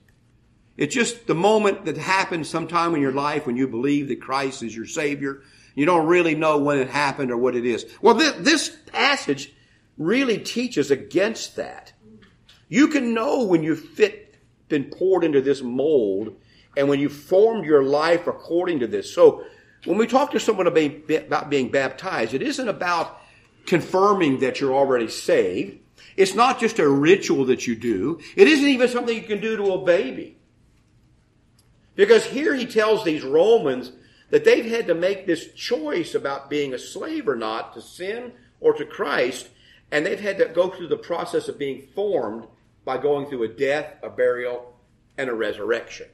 It's 0.76 0.96
just 0.96 1.28
the 1.28 1.36
moment 1.36 1.86
that 1.86 1.98
happens 1.98 2.50
sometime 2.50 2.96
in 2.96 3.02
your 3.02 3.12
life 3.12 3.46
when 3.46 3.58
you 3.58 3.68
believe 3.68 4.08
that 4.08 4.22
Christ 4.22 4.64
is 4.64 4.76
your 4.76 4.86
Savior. 4.86 5.42
You 5.76 5.86
don't 5.86 6.08
really 6.08 6.36
know 6.36 6.58
when 6.58 6.80
it 6.80 6.90
happened 6.90 7.32
or 7.32 7.38
what 7.38 7.56
it 7.56 7.66
is. 7.66 7.86
Well, 8.02 8.16
this, 8.16 8.34
this 8.40 8.78
passage 8.88 9.54
really 9.98 10.38
teaches 10.38 10.92
against 10.92 11.56
that. 11.58 11.94
You 12.68 12.88
can 12.88 13.14
know 13.14 13.44
when 13.44 13.64
you've 13.64 13.80
fit, 13.80 14.36
been 14.68 14.86
poured 14.86 15.24
into 15.24 15.42
this 15.42 15.62
mold 15.62 16.36
and 16.78 16.88
when 16.88 17.00
you 17.00 17.10
formed 17.10 17.66
your 17.66 17.84
life 17.84 18.28
according 18.28 18.80
to 18.80 18.88
this. 18.88 19.14
So 19.14 19.44
when 19.86 19.98
we 19.98 20.08
talk 20.08 20.32
to 20.32 20.40
someone 20.40 20.68
about 20.68 21.50
being 21.50 21.72
baptized, 21.72 22.34
it 22.34 22.42
isn't 22.42 22.68
about 22.68 23.20
confirming 23.66 24.40
that 24.40 24.60
you're 24.60 24.74
already 24.74 25.08
saved. 25.08 25.80
It's 26.16 26.36
not 26.36 26.60
just 26.60 26.80
a 26.80 26.88
ritual 26.88 27.46
that 27.46 27.66
you 27.66 27.76
do. 27.76 28.20
It 28.36 28.48
isn't 28.48 28.68
even 28.68 28.90
something 28.90 29.16
you 29.16 29.24
can 29.24 29.42
do 29.42 29.58
to 29.58 29.74
a 29.74 29.84
baby. 29.84 30.38
Because 31.96 32.26
here 32.26 32.56
he 32.56 32.66
tells 32.66 33.04
these 33.04 33.24
Romans 33.24 33.92
that 34.30 34.46
they've 34.46 34.66
had 34.66 34.88
to 34.88 34.96
make 34.96 35.26
this 35.26 35.52
choice 35.54 36.14
about 36.16 36.50
being 36.50 36.74
a 36.74 36.80
slave 36.80 37.28
or 37.28 37.36
not 37.36 37.74
to 37.74 37.82
sin 37.82 38.34
or 38.60 38.74
to 38.74 38.86
Christ, 38.86 39.50
and 39.92 40.06
they've 40.06 40.20
had 40.20 40.38
to 40.38 40.46
go 40.46 40.70
through 40.70 40.88
the 40.88 40.98
process 40.98 41.48
of 41.48 41.58
being 41.58 41.88
formed 41.96 42.46
by 42.86 42.98
going 42.98 43.28
through 43.28 43.44
a 43.44 43.48
death, 43.48 43.96
a 44.04 44.10
burial, 44.10 44.78
and 45.18 45.30
a 45.30 45.34
resurrection. 45.34 46.08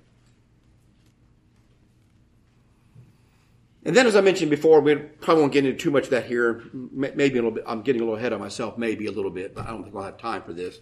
And 3.84 3.96
then, 3.96 4.08
as 4.08 4.16
I 4.16 4.22
mentioned 4.22 4.50
before, 4.50 4.82
we 4.82 4.96
probably 4.96 5.42
won't 5.44 5.54
get 5.54 5.64
into 5.64 5.78
too 5.78 5.92
much 5.92 6.06
of 6.06 6.10
that 6.10 6.26
here. 6.26 6.64
Maybe 6.74 7.34
a 7.34 7.36
little 7.36 7.52
bit. 7.52 7.66
I'm 7.68 7.84
getting 7.84 8.02
a 8.02 8.06
little 8.06 8.18
ahead 8.18 8.34
of 8.34 8.40
myself, 8.40 8.80
maybe 8.80 9.06
a 9.06 9.12
little 9.12 9.30
bit, 9.30 9.54
but 9.54 9.68
I 9.68 9.70
don't 9.70 9.84
think 9.84 9.94
we'll 9.94 10.04
have 10.04 10.18
time 10.18 10.42
for 10.42 10.54
this. 10.54 10.80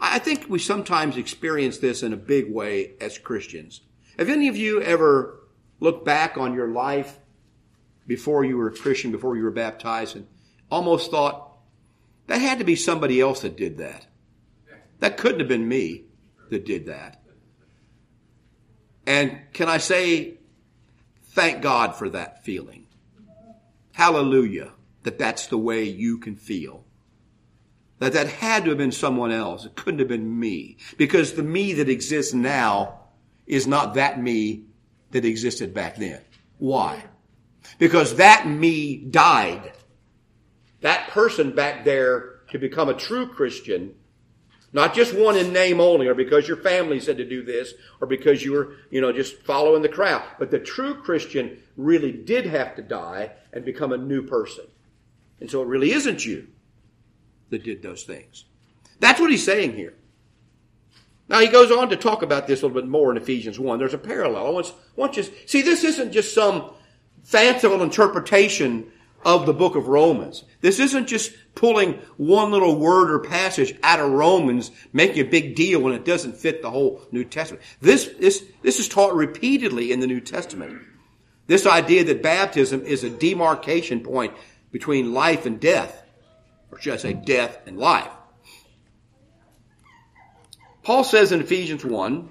I 0.00 0.18
think 0.18 0.46
we 0.48 0.58
sometimes 0.58 1.16
experience 1.16 1.78
this 1.78 2.02
in 2.02 2.12
a 2.12 2.16
big 2.16 2.52
way 2.52 2.94
as 3.00 3.16
Christians. 3.16 3.82
Have 4.18 4.28
any 4.28 4.48
of 4.48 4.56
you 4.56 4.82
ever 4.82 5.41
looked 5.82 6.04
back 6.04 6.38
on 6.38 6.54
your 6.54 6.68
life 6.68 7.18
before 8.06 8.44
you 8.44 8.56
were 8.56 8.68
a 8.68 8.72
Christian, 8.72 9.12
before 9.12 9.36
you 9.36 9.42
were 9.42 9.50
baptized, 9.50 10.16
and 10.16 10.26
almost 10.70 11.10
thought, 11.10 11.56
that 12.26 12.40
had 12.40 12.58
to 12.58 12.64
be 12.64 12.76
somebody 12.76 13.20
else 13.20 13.42
that 13.42 13.56
did 13.56 13.78
that? 13.78 14.06
That 15.00 15.16
couldn't 15.16 15.40
have 15.40 15.48
been 15.48 15.68
me 15.68 16.04
that 16.50 16.64
did 16.64 16.86
that. 16.86 17.22
And 19.06 19.38
can 19.52 19.68
I 19.68 19.78
say, 19.78 20.38
Thank 21.24 21.62
God 21.62 21.96
for 21.96 22.10
that 22.10 22.44
feeling. 22.44 22.86
Hallelujah 23.92 24.72
that 25.02 25.18
that's 25.18 25.46
the 25.46 25.58
way 25.58 25.84
you 25.84 26.18
can 26.18 26.36
feel. 26.36 26.84
That 27.98 28.12
that 28.14 28.28
had 28.28 28.64
to 28.64 28.70
have 28.70 28.78
been 28.78 28.92
someone 28.92 29.30
else. 29.30 29.64
It 29.64 29.76
couldn't 29.76 30.00
have 30.00 30.08
been 30.08 30.38
me. 30.38 30.76
Because 30.96 31.34
the 31.34 31.42
me 31.42 31.72
that 31.74 31.88
exists 31.88 32.34
now 32.34 33.00
is 33.46 33.66
not 33.66 33.94
that 33.94 34.20
me 34.20 34.64
that 35.12 35.24
existed 35.24 35.72
back 35.72 35.96
then. 35.96 36.20
Why? 36.58 37.04
Because 37.78 38.16
that 38.16 38.46
me 38.46 38.96
died. 38.96 39.72
That 40.80 41.08
person 41.10 41.54
back 41.54 41.84
there 41.84 42.40
to 42.50 42.58
become 42.58 42.88
a 42.88 42.94
true 42.94 43.28
Christian 43.28 43.94
not 44.72 44.94
just 44.94 45.14
one 45.14 45.36
in 45.36 45.52
name 45.52 45.80
only, 45.80 46.06
or 46.06 46.14
because 46.14 46.48
your 46.48 46.56
family 46.56 46.98
said 46.98 47.18
to 47.18 47.28
do 47.28 47.42
this, 47.42 47.74
or 48.00 48.06
because 48.06 48.42
you 48.42 48.52
were, 48.52 48.76
you 48.90 49.00
know, 49.00 49.12
just 49.12 49.42
following 49.42 49.82
the 49.82 49.88
crowd. 49.88 50.22
But 50.38 50.50
the 50.50 50.58
true 50.58 50.94
Christian 50.94 51.62
really 51.76 52.12
did 52.12 52.46
have 52.46 52.74
to 52.76 52.82
die 52.82 53.32
and 53.52 53.64
become 53.64 53.92
a 53.92 53.98
new 53.98 54.22
person. 54.22 54.64
And 55.40 55.50
so 55.50 55.60
it 55.60 55.68
really 55.68 55.92
isn't 55.92 56.24
you 56.24 56.48
that 57.50 57.64
did 57.64 57.82
those 57.82 58.04
things. 58.04 58.44
That's 58.98 59.20
what 59.20 59.30
he's 59.30 59.44
saying 59.44 59.74
here. 59.74 59.94
Now 61.32 61.40
he 61.40 61.48
goes 61.48 61.70
on 61.72 61.88
to 61.88 61.96
talk 61.96 62.20
about 62.20 62.46
this 62.46 62.60
a 62.60 62.66
little 62.66 62.82
bit 62.82 62.88
more 62.88 63.10
in 63.10 63.16
Ephesians 63.16 63.58
1. 63.58 63.78
There's 63.78 63.94
a 63.94 63.98
parallel. 63.98 64.46
I 64.46 64.50
want, 64.50 64.74
want 64.96 65.16
you 65.16 65.24
see, 65.46 65.62
this 65.62 65.82
isn't 65.82 66.12
just 66.12 66.34
some 66.34 66.70
fanciful 67.22 67.82
interpretation 67.82 68.92
of 69.24 69.46
the 69.46 69.54
book 69.54 69.74
of 69.74 69.88
Romans. 69.88 70.44
This 70.60 70.78
isn't 70.78 71.06
just 71.06 71.32
pulling 71.54 71.94
one 72.18 72.50
little 72.50 72.78
word 72.78 73.10
or 73.10 73.18
passage 73.18 73.74
out 73.82 73.98
of 73.98 74.10
Romans, 74.10 74.72
making 74.92 75.26
a 75.26 75.30
big 75.30 75.56
deal 75.56 75.80
when 75.80 75.94
it 75.94 76.04
doesn't 76.04 76.36
fit 76.36 76.60
the 76.60 76.70
whole 76.70 77.00
New 77.12 77.24
Testament. 77.24 77.64
This, 77.80 78.10
this, 78.20 78.44
this 78.60 78.78
is 78.78 78.86
taught 78.86 79.14
repeatedly 79.14 79.90
in 79.90 80.00
the 80.00 80.06
New 80.06 80.20
Testament. 80.20 80.82
This 81.46 81.64
idea 81.64 82.04
that 82.04 82.22
baptism 82.22 82.82
is 82.82 83.04
a 83.04 83.10
demarcation 83.10 84.00
point 84.00 84.34
between 84.70 85.14
life 85.14 85.46
and 85.46 85.58
death, 85.58 86.04
or 86.70 86.78
should 86.78 86.92
I 86.92 86.98
say 86.98 87.14
death 87.14 87.58
and 87.66 87.78
life. 87.78 88.12
Paul 90.82 91.04
says 91.04 91.32
in 91.32 91.40
Ephesians 91.40 91.84
1, 91.84 92.28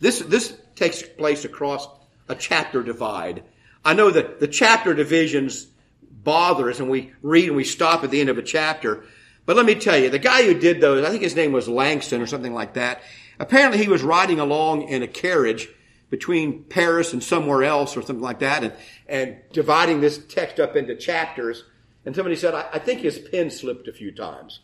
this, 0.00 0.20
this 0.20 0.56
takes 0.74 1.02
place 1.02 1.44
across 1.44 1.88
a 2.28 2.34
chapter 2.34 2.82
divide. 2.82 3.42
I 3.84 3.94
know 3.94 4.10
that 4.10 4.40
the 4.40 4.48
chapter 4.48 4.94
divisions 4.94 5.66
bother 6.02 6.70
us 6.70 6.80
and 6.80 6.90
we 6.90 7.12
read 7.22 7.48
and 7.48 7.56
we 7.56 7.64
stop 7.64 8.04
at 8.04 8.10
the 8.10 8.20
end 8.20 8.30
of 8.30 8.38
a 8.38 8.42
chapter. 8.42 9.04
But 9.46 9.56
let 9.56 9.66
me 9.66 9.74
tell 9.74 9.98
you, 9.98 10.10
the 10.10 10.18
guy 10.18 10.42
who 10.42 10.58
did 10.58 10.80
those, 10.80 11.04
I 11.04 11.10
think 11.10 11.22
his 11.22 11.36
name 11.36 11.52
was 11.52 11.68
Langston 11.68 12.20
or 12.20 12.26
something 12.26 12.52
like 12.52 12.74
that. 12.74 13.02
Apparently 13.38 13.78
he 13.78 13.88
was 13.88 14.02
riding 14.02 14.40
along 14.40 14.88
in 14.88 15.02
a 15.02 15.08
carriage 15.08 15.68
between 16.10 16.64
Paris 16.64 17.12
and 17.12 17.22
somewhere 17.22 17.64
else 17.64 17.96
or 17.96 18.02
something 18.02 18.22
like 18.22 18.40
that 18.40 18.64
and, 18.64 18.72
and 19.06 19.36
dividing 19.52 20.00
this 20.00 20.18
text 20.18 20.58
up 20.58 20.76
into 20.76 20.96
chapters. 20.96 21.64
And 22.04 22.14
somebody 22.14 22.36
said, 22.36 22.54
I, 22.54 22.66
I 22.74 22.78
think 22.78 23.00
his 23.00 23.18
pen 23.18 23.50
slipped 23.50 23.88
a 23.88 23.92
few 23.92 24.12
times. 24.12 24.60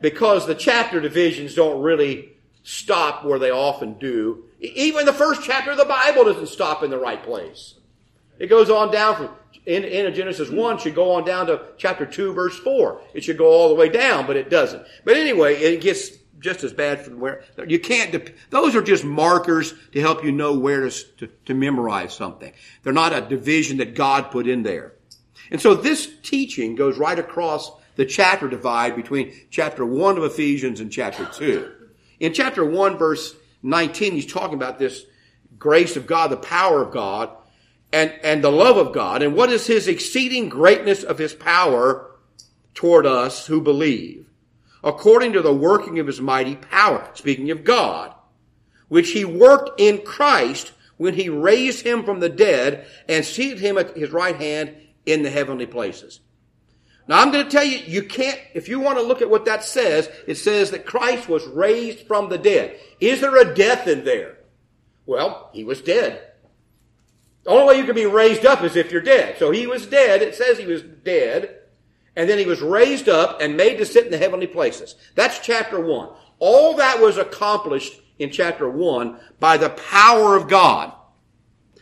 Because 0.00 0.46
the 0.46 0.54
chapter 0.54 1.00
divisions 1.00 1.54
don't 1.54 1.82
really 1.82 2.32
stop 2.62 3.24
where 3.24 3.38
they 3.38 3.50
often 3.50 3.94
do. 3.94 4.44
Even 4.60 5.06
the 5.06 5.12
first 5.12 5.42
chapter 5.42 5.70
of 5.70 5.78
the 5.78 5.84
Bible 5.84 6.24
doesn't 6.24 6.48
stop 6.48 6.82
in 6.82 6.90
the 6.90 6.98
right 6.98 7.22
place. 7.22 7.74
It 8.38 8.48
goes 8.48 8.70
on 8.70 8.90
down 8.90 9.16
from 9.16 9.30
in, 9.66 9.84
in 9.84 10.12
Genesis 10.14 10.48
1 10.48 10.78
should 10.78 10.94
go 10.94 11.12
on 11.12 11.24
down 11.24 11.46
to 11.46 11.62
chapter 11.76 12.06
2 12.06 12.32
verse 12.32 12.58
4. 12.58 13.00
It 13.14 13.24
should 13.24 13.38
go 13.38 13.46
all 13.46 13.68
the 13.68 13.74
way 13.74 13.88
down, 13.88 14.26
but 14.26 14.36
it 14.36 14.48
doesn't. 14.48 14.84
But 15.04 15.16
anyway, 15.16 15.56
it 15.56 15.82
gets 15.82 16.10
just 16.40 16.64
as 16.64 16.72
bad 16.72 17.04
from 17.04 17.20
where 17.20 17.44
you 17.66 17.78
can't, 17.78 18.32
those 18.48 18.74
are 18.74 18.82
just 18.82 19.04
markers 19.04 19.74
to 19.92 20.00
help 20.00 20.24
you 20.24 20.32
know 20.32 20.58
where 20.58 20.88
to, 20.88 21.04
to, 21.18 21.26
to 21.44 21.54
memorize 21.54 22.14
something. 22.14 22.52
They're 22.82 22.92
not 22.92 23.12
a 23.12 23.20
division 23.20 23.76
that 23.76 23.94
God 23.94 24.30
put 24.30 24.48
in 24.48 24.62
there. 24.62 24.94
And 25.50 25.60
so 25.60 25.74
this 25.74 26.10
teaching 26.22 26.76
goes 26.76 26.96
right 26.96 27.18
across 27.18 27.70
the 28.00 28.06
chapter 28.06 28.48
divide 28.48 28.96
between 28.96 29.30
chapter 29.50 29.84
1 29.84 30.16
of 30.16 30.24
Ephesians 30.24 30.80
and 30.80 30.90
chapter 30.90 31.26
2. 31.26 31.70
In 32.20 32.32
chapter 32.32 32.64
1 32.64 32.96
verse 32.96 33.36
19, 33.62 34.12
he's 34.12 34.24
talking 34.24 34.54
about 34.54 34.78
this 34.78 35.04
grace 35.58 35.96
of 35.96 36.06
God, 36.06 36.30
the 36.30 36.38
power 36.38 36.82
of 36.82 36.94
God 36.94 37.28
and, 37.92 38.10
and 38.22 38.42
the 38.42 38.50
love 38.50 38.78
of 38.78 38.94
God. 38.94 39.20
And 39.20 39.34
what 39.34 39.52
is 39.52 39.66
his 39.66 39.86
exceeding 39.86 40.48
greatness 40.48 41.02
of 41.02 41.18
his 41.18 41.34
power 41.34 42.12
toward 42.72 43.04
us 43.04 43.46
who 43.46 43.60
believe? 43.60 44.30
According 44.82 45.34
to 45.34 45.42
the 45.42 45.52
working 45.52 45.98
of 45.98 46.06
his 46.06 46.22
mighty 46.22 46.56
power, 46.56 47.06
speaking 47.12 47.50
of 47.50 47.64
God, 47.64 48.14
which 48.88 49.10
he 49.10 49.26
worked 49.26 49.78
in 49.78 49.98
Christ 49.98 50.72
when 50.96 51.12
he 51.12 51.28
raised 51.28 51.84
him 51.84 52.04
from 52.04 52.20
the 52.20 52.30
dead 52.30 52.86
and 53.10 53.26
seated 53.26 53.58
him 53.58 53.76
at 53.76 53.94
his 53.94 54.10
right 54.10 54.36
hand 54.36 54.74
in 55.04 55.22
the 55.22 55.28
heavenly 55.28 55.66
places. 55.66 56.20
Now 57.10 57.20
I'm 57.20 57.32
going 57.32 57.44
to 57.44 57.50
tell 57.50 57.64
you, 57.64 57.78
you 57.78 58.04
can't, 58.04 58.38
if 58.54 58.68
you 58.68 58.78
want 58.78 58.96
to 58.98 59.02
look 59.04 59.20
at 59.20 59.28
what 59.28 59.46
that 59.46 59.64
says, 59.64 60.08
it 60.28 60.36
says 60.36 60.70
that 60.70 60.86
Christ 60.86 61.28
was 61.28 61.44
raised 61.44 62.06
from 62.06 62.28
the 62.28 62.38
dead. 62.38 62.78
Is 63.00 63.20
there 63.20 63.36
a 63.36 63.52
death 63.52 63.88
in 63.88 64.04
there? 64.04 64.38
Well, 65.06 65.50
he 65.52 65.64
was 65.64 65.82
dead. 65.82 66.22
The 67.42 67.50
only 67.50 67.66
way 67.66 67.78
you 67.78 67.84
can 67.84 67.96
be 67.96 68.06
raised 68.06 68.46
up 68.46 68.62
is 68.62 68.76
if 68.76 68.92
you're 68.92 69.00
dead. 69.00 69.38
So 69.40 69.50
he 69.50 69.66
was 69.66 69.86
dead. 69.86 70.22
It 70.22 70.36
says 70.36 70.56
he 70.56 70.66
was 70.66 70.82
dead. 70.82 71.56
And 72.14 72.30
then 72.30 72.38
he 72.38 72.46
was 72.46 72.62
raised 72.62 73.08
up 73.08 73.40
and 73.40 73.56
made 73.56 73.78
to 73.78 73.86
sit 73.86 74.04
in 74.04 74.12
the 74.12 74.16
heavenly 74.16 74.46
places. 74.46 74.94
That's 75.16 75.40
chapter 75.40 75.80
one. 75.80 76.10
All 76.38 76.76
that 76.76 77.00
was 77.00 77.18
accomplished 77.18 78.00
in 78.20 78.30
chapter 78.30 78.70
one 78.70 79.18
by 79.40 79.56
the 79.56 79.70
power 79.70 80.36
of 80.36 80.46
God. 80.46 80.92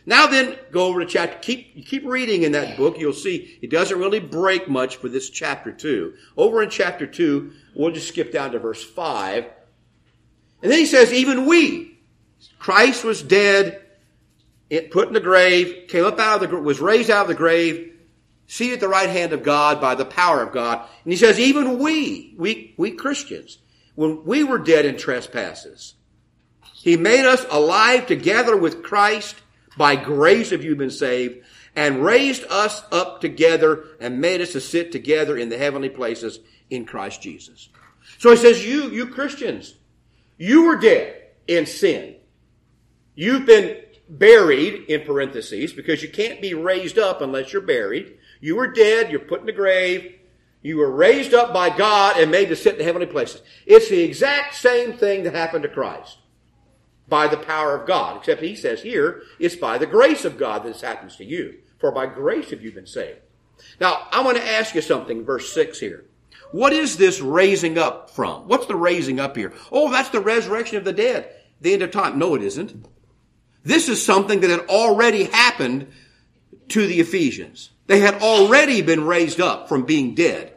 Now 0.05 0.27
then, 0.27 0.57
go 0.71 0.87
over 0.87 1.01
to 1.01 1.05
chapter, 1.05 1.37
keep, 1.39 1.85
keep 1.85 2.05
reading 2.05 2.43
in 2.43 2.53
that 2.53 2.77
book. 2.77 2.97
You'll 2.97 3.13
see 3.13 3.57
it 3.61 3.69
doesn't 3.69 3.99
really 3.99 4.19
break 4.19 4.67
much 4.67 4.97
for 4.97 5.09
this 5.09 5.29
chapter 5.29 5.71
two. 5.71 6.13
Over 6.35 6.63
in 6.63 6.69
chapter 6.69 7.05
two, 7.05 7.51
we'll 7.75 7.91
just 7.91 8.07
skip 8.07 8.31
down 8.31 8.51
to 8.51 8.59
verse 8.59 8.83
five. 8.83 9.45
And 10.61 10.71
then 10.71 10.79
he 10.79 10.85
says, 10.85 11.13
even 11.13 11.45
we, 11.45 11.99
Christ 12.57 13.03
was 13.03 13.21
dead 13.21 13.81
it 14.69 14.91
put 14.91 15.07
in 15.07 15.13
the 15.13 15.19
grave, 15.19 15.87
came 15.87 16.05
up 16.05 16.19
out 16.19 16.43
of 16.43 16.49
the, 16.49 16.57
was 16.57 16.79
raised 16.79 17.09
out 17.09 17.23
of 17.23 17.27
the 17.27 17.35
grave, 17.35 17.93
seated 18.45 18.75
at 18.75 18.79
the 18.79 18.87
right 18.87 19.09
hand 19.09 19.33
of 19.33 19.43
God 19.43 19.81
by 19.81 19.95
the 19.95 20.05
power 20.05 20.43
of 20.43 20.53
God. 20.53 20.87
And 21.03 21.11
he 21.11 21.17
says, 21.17 21.39
even 21.39 21.79
we, 21.79 22.35
we, 22.37 22.75
we 22.77 22.91
Christians, 22.91 23.57
when 23.95 24.23
we 24.25 24.43
were 24.43 24.59
dead 24.59 24.85
in 24.85 24.97
trespasses, 24.97 25.95
he 26.73 26.97
made 26.97 27.25
us 27.25 27.45
alive 27.49 28.05
together 28.05 28.55
with 28.55 28.83
Christ. 28.83 29.35
By 29.77 29.95
grace 29.95 30.49
have 30.49 30.63
you 30.63 30.75
been 30.75 30.89
saved 30.89 31.45
and 31.75 32.03
raised 32.03 32.43
us 32.49 32.83
up 32.91 33.21
together 33.21 33.85
and 33.99 34.19
made 34.19 34.41
us 34.41 34.53
to 34.53 34.61
sit 34.61 34.91
together 34.91 35.37
in 35.37 35.49
the 35.49 35.57
heavenly 35.57 35.89
places 35.89 36.39
in 36.69 36.85
Christ 36.85 37.21
Jesus. 37.21 37.69
So 38.17 38.31
he 38.31 38.37
says, 38.37 38.65
you, 38.65 38.89
you 38.89 39.07
Christians, 39.07 39.75
you 40.37 40.63
were 40.63 40.77
dead 40.77 41.15
in 41.47 41.65
sin. 41.65 42.15
You've 43.15 43.45
been 43.45 43.77
buried 44.09 44.89
in 44.89 45.05
parentheses 45.05 45.73
because 45.73 46.01
you 46.01 46.09
can't 46.09 46.41
be 46.41 46.53
raised 46.53 46.97
up 46.97 47.21
unless 47.21 47.53
you're 47.53 47.61
buried. 47.61 48.17
You 48.41 48.55
were 48.55 48.67
dead, 48.67 49.11
you're 49.11 49.19
put 49.19 49.41
in 49.41 49.45
the 49.45 49.51
grave, 49.51 50.15
you 50.61 50.77
were 50.77 50.91
raised 50.91 51.33
up 51.33 51.53
by 51.53 51.69
God 51.69 52.17
and 52.17 52.31
made 52.31 52.49
to 52.49 52.55
sit 52.55 52.73
in 52.73 52.79
the 52.79 52.85
heavenly 52.85 53.07
places. 53.07 53.41
It's 53.65 53.89
the 53.89 54.01
exact 54.01 54.55
same 54.55 54.93
thing 54.93 55.23
that 55.23 55.33
happened 55.33 55.63
to 55.63 55.69
Christ 55.69 56.17
by 57.09 57.27
the 57.27 57.37
power 57.37 57.75
of 57.75 57.87
God, 57.87 58.17
except 58.17 58.41
he 58.41 58.55
says 58.55 58.81
here, 58.81 59.23
it's 59.39 59.55
by 59.55 59.77
the 59.77 59.87
grace 59.87 60.25
of 60.25 60.37
God 60.37 60.63
that 60.63 60.73
this 60.73 60.81
happens 60.81 61.15
to 61.17 61.25
you. 61.25 61.59
For 61.79 61.91
by 61.91 62.05
grace 62.05 62.51
have 62.51 62.61
you 62.61 62.71
been 62.71 62.87
saved. 62.87 63.19
Now, 63.79 64.07
I 64.11 64.21
want 64.21 64.37
to 64.37 64.47
ask 64.47 64.75
you 64.75 64.81
something, 64.81 65.25
verse 65.25 65.51
6 65.53 65.79
here. 65.79 66.05
What 66.51 66.73
is 66.73 66.97
this 66.97 67.21
raising 67.21 67.77
up 67.77 68.09
from? 68.09 68.47
What's 68.47 68.65
the 68.65 68.75
raising 68.75 69.19
up 69.19 69.35
here? 69.35 69.53
Oh, 69.71 69.91
that's 69.91 70.09
the 70.09 70.21
resurrection 70.21 70.77
of 70.77 70.83
the 70.83 70.93
dead. 70.93 71.29
The 71.61 71.73
end 71.73 71.81
of 71.81 71.91
time. 71.91 72.17
No, 72.17 72.35
it 72.35 72.41
isn't. 72.41 72.85
This 73.63 73.89
is 73.89 74.03
something 74.03 74.39
that 74.39 74.49
had 74.49 74.67
already 74.67 75.25
happened 75.25 75.91
to 76.69 76.87
the 76.87 76.99
Ephesians. 76.99 77.71
They 77.87 77.99
had 77.99 78.15
already 78.21 78.81
been 78.81 79.05
raised 79.05 79.41
up 79.41 79.67
from 79.67 79.83
being 79.83 80.15
dead. 80.15 80.53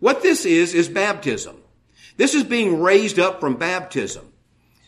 What 0.00 0.22
this 0.22 0.44
is, 0.44 0.74
is 0.74 0.88
baptism. 0.88 1.56
This 2.16 2.34
is 2.34 2.44
being 2.44 2.80
raised 2.80 3.18
up 3.18 3.40
from 3.40 3.56
baptism. 3.56 4.31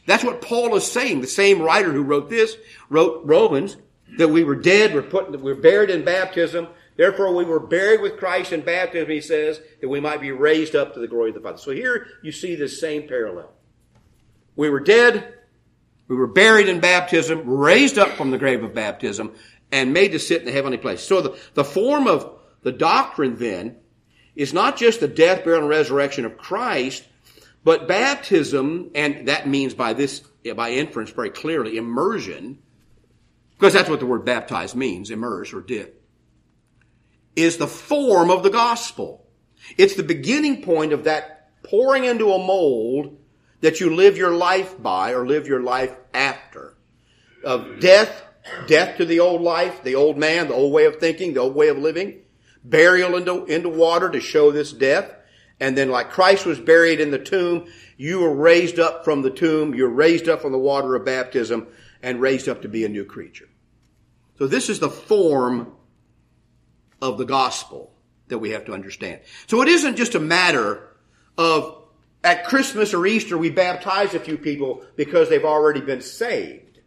That's 0.07 0.25
what 0.25 0.43
Paul 0.43 0.75
is 0.77 0.90
saying. 0.90 1.21
The 1.21 1.27
same 1.27 1.62
writer 1.62 1.93
who 1.93 2.03
wrote 2.03 2.29
this 2.29 2.57
wrote 2.88 3.25
Romans 3.25 3.77
that 4.19 4.29
we 4.29 4.45
were 4.45 4.55
dead, 4.55 4.95
we're 4.95 5.03
put, 5.03 5.40
we're 5.40 5.55
buried 5.55 5.90
in 5.90 6.05
baptism. 6.05 6.69
Therefore, 6.97 7.35
we 7.35 7.45
were 7.45 7.61
buried 7.61 8.01
with 8.01 8.19
Christ 8.19 8.53
in 8.53 8.61
baptism, 8.61 9.11
he 9.11 9.21
says, 9.21 9.61
that 9.81 9.88
we 9.88 10.01
might 10.01 10.21
be 10.21 10.31
raised 10.31 10.77
up 10.77 10.95
to 10.95 11.01
the 11.01 11.09
glory 11.09 11.31
of 11.31 11.35
the 11.35 11.40
Father. 11.40 11.59
So 11.59 11.73
here 11.73 12.07
you 12.23 12.31
see 12.31 12.55
this 12.55 12.81
same 12.81 13.09
parallel. 13.09 13.51
We 14.55 14.71
were 14.71 14.81
dead, 14.81 15.35
we 16.07 16.14
were 16.14 16.29
buried 16.29 16.69
in 16.69 16.81
baptism, 16.81 17.49
raised 17.49 17.99
up 17.99 18.11
from 18.11 18.31
the 18.31 18.38
grave 18.38 18.62
of 18.62 18.75
baptism, 18.75 19.33
and 19.73 19.93
made 19.93 20.12
to 20.12 20.21
sit 20.21 20.40
in 20.40 20.47
the 20.47 20.53
heavenly 20.53 20.79
place. 20.79 21.03
So 21.03 21.21
the, 21.21 21.38
the 21.55 21.64
form 21.64 22.07
of 22.07 22.38
the 22.62 22.71
doctrine 22.71 23.37
then 23.37 23.77
is 24.37 24.53
not 24.53 24.77
just 24.77 25.01
the 25.01 25.09
death, 25.09 25.43
burial, 25.45 25.62
and 25.62 25.69
resurrection 25.69 26.25
of 26.25 26.37
Christ, 26.37 27.05
but 27.64 27.88
baptism, 27.88 28.90
and 28.94 29.29
that 29.29 29.48
means 29.48 29.74
by 29.74 29.94
this, 29.94 30.20
by 30.55 30.70
inference 30.70 31.11
very 31.11 31.31
clearly, 31.31 31.77
immersion, 31.79 32.59
because 33.59 33.72
that's 33.72 33.88
what 33.88 34.00
the 34.00 34.07
word 34.07 34.24
baptize 34.24 34.74
means, 34.74 35.11
immerse 35.11 35.55
or 35.55 35.62
dip, 35.62 36.03
is 37.35 37.57
the 37.57 37.66
form 37.66 38.31
of 38.31 38.42
the 38.42 38.50
gospel. 38.50 39.27
It's 39.79 39.96
the 39.96 40.03
beginning 40.03 40.62
point 40.62 40.92
of 40.92 41.05
that 41.05 41.62
pouring 41.62 42.05
into 42.05 42.33
a 42.33 42.38
mold 42.38 43.18
that 43.62 43.81
you 43.81 43.94
live 43.94 44.18
your 44.18 44.33
life 44.33 44.81
by 44.81 45.12
or 45.12 45.27
live 45.27 45.46
your 45.46 45.62
life 45.62 45.96
after. 46.12 46.77
Of 47.42 47.81
death, 47.81 48.22
death 48.66 48.98
to 48.98 49.07
the 49.07 49.20
old 49.20 49.40
life, 49.40 49.83
the 49.83 49.94
old 49.94 50.18
man, 50.18 50.48
the 50.48 50.55
old 50.55 50.72
way 50.72 50.85
of 50.85 50.96
thinking, 50.96 51.33
the 51.33 51.40
old 51.40 51.55
way 51.55 51.68
of 51.68 51.79
living. 51.79 52.20
Burial 52.62 53.16
into, 53.16 53.44
into 53.46 53.70
water 53.70 54.11
to 54.11 54.20
show 54.20 54.50
this 54.50 54.72
death. 54.72 55.11
And 55.61 55.77
then 55.79 55.90
like 55.90 56.11
Christ 56.11 56.47
was 56.47 56.59
buried 56.59 57.01
in 57.01 57.11
the 57.11 57.19
tomb, 57.19 57.67
you 57.97 58.21
were 58.21 58.35
raised 58.35 58.79
up 58.79 59.05
from 59.05 59.23
the 59.23 59.31
tomb, 59.31 59.75
you're 59.75 59.88
raised 59.88 60.29
up 60.29 60.43
from 60.43 60.53
the 60.53 60.59
water 60.59 60.95
of 60.97 61.05
baptism 61.05 61.69
and 62.03 62.21
raised 62.21 62.49
up 62.49 62.62
to 62.62 62.69
be 62.69 62.85
a 62.85 62.88
new 62.88 63.05
creature. 63.05 63.49
So 64.38 64.47
this 64.47 64.69
is 64.69 64.81
the 64.81 64.90
form 64.90 65.73
of 67.01 67.19
the 67.19 67.25
gospel 67.25 67.93
that 68.29 68.38
we 68.38 68.51
have 68.51 68.64
to 68.64 68.73
understand. 68.73 69.21
So 69.47 69.62
it 69.62 69.69
isn't 69.69 69.97
just 69.97 70.14
a 70.14 70.21
matter 70.21 70.88
of 71.38 71.85
at 72.25 72.47
Christmas 72.47 72.95
or 72.95 73.07
Easter, 73.07 73.37
we 73.37 73.51
baptize 73.51 74.14
a 74.14 74.21
few 74.21 74.38
people 74.38 74.83
because 74.97 75.29
they've 75.29 75.45
already 75.45 75.83
been 75.83 76.01
saved. 76.01 76.81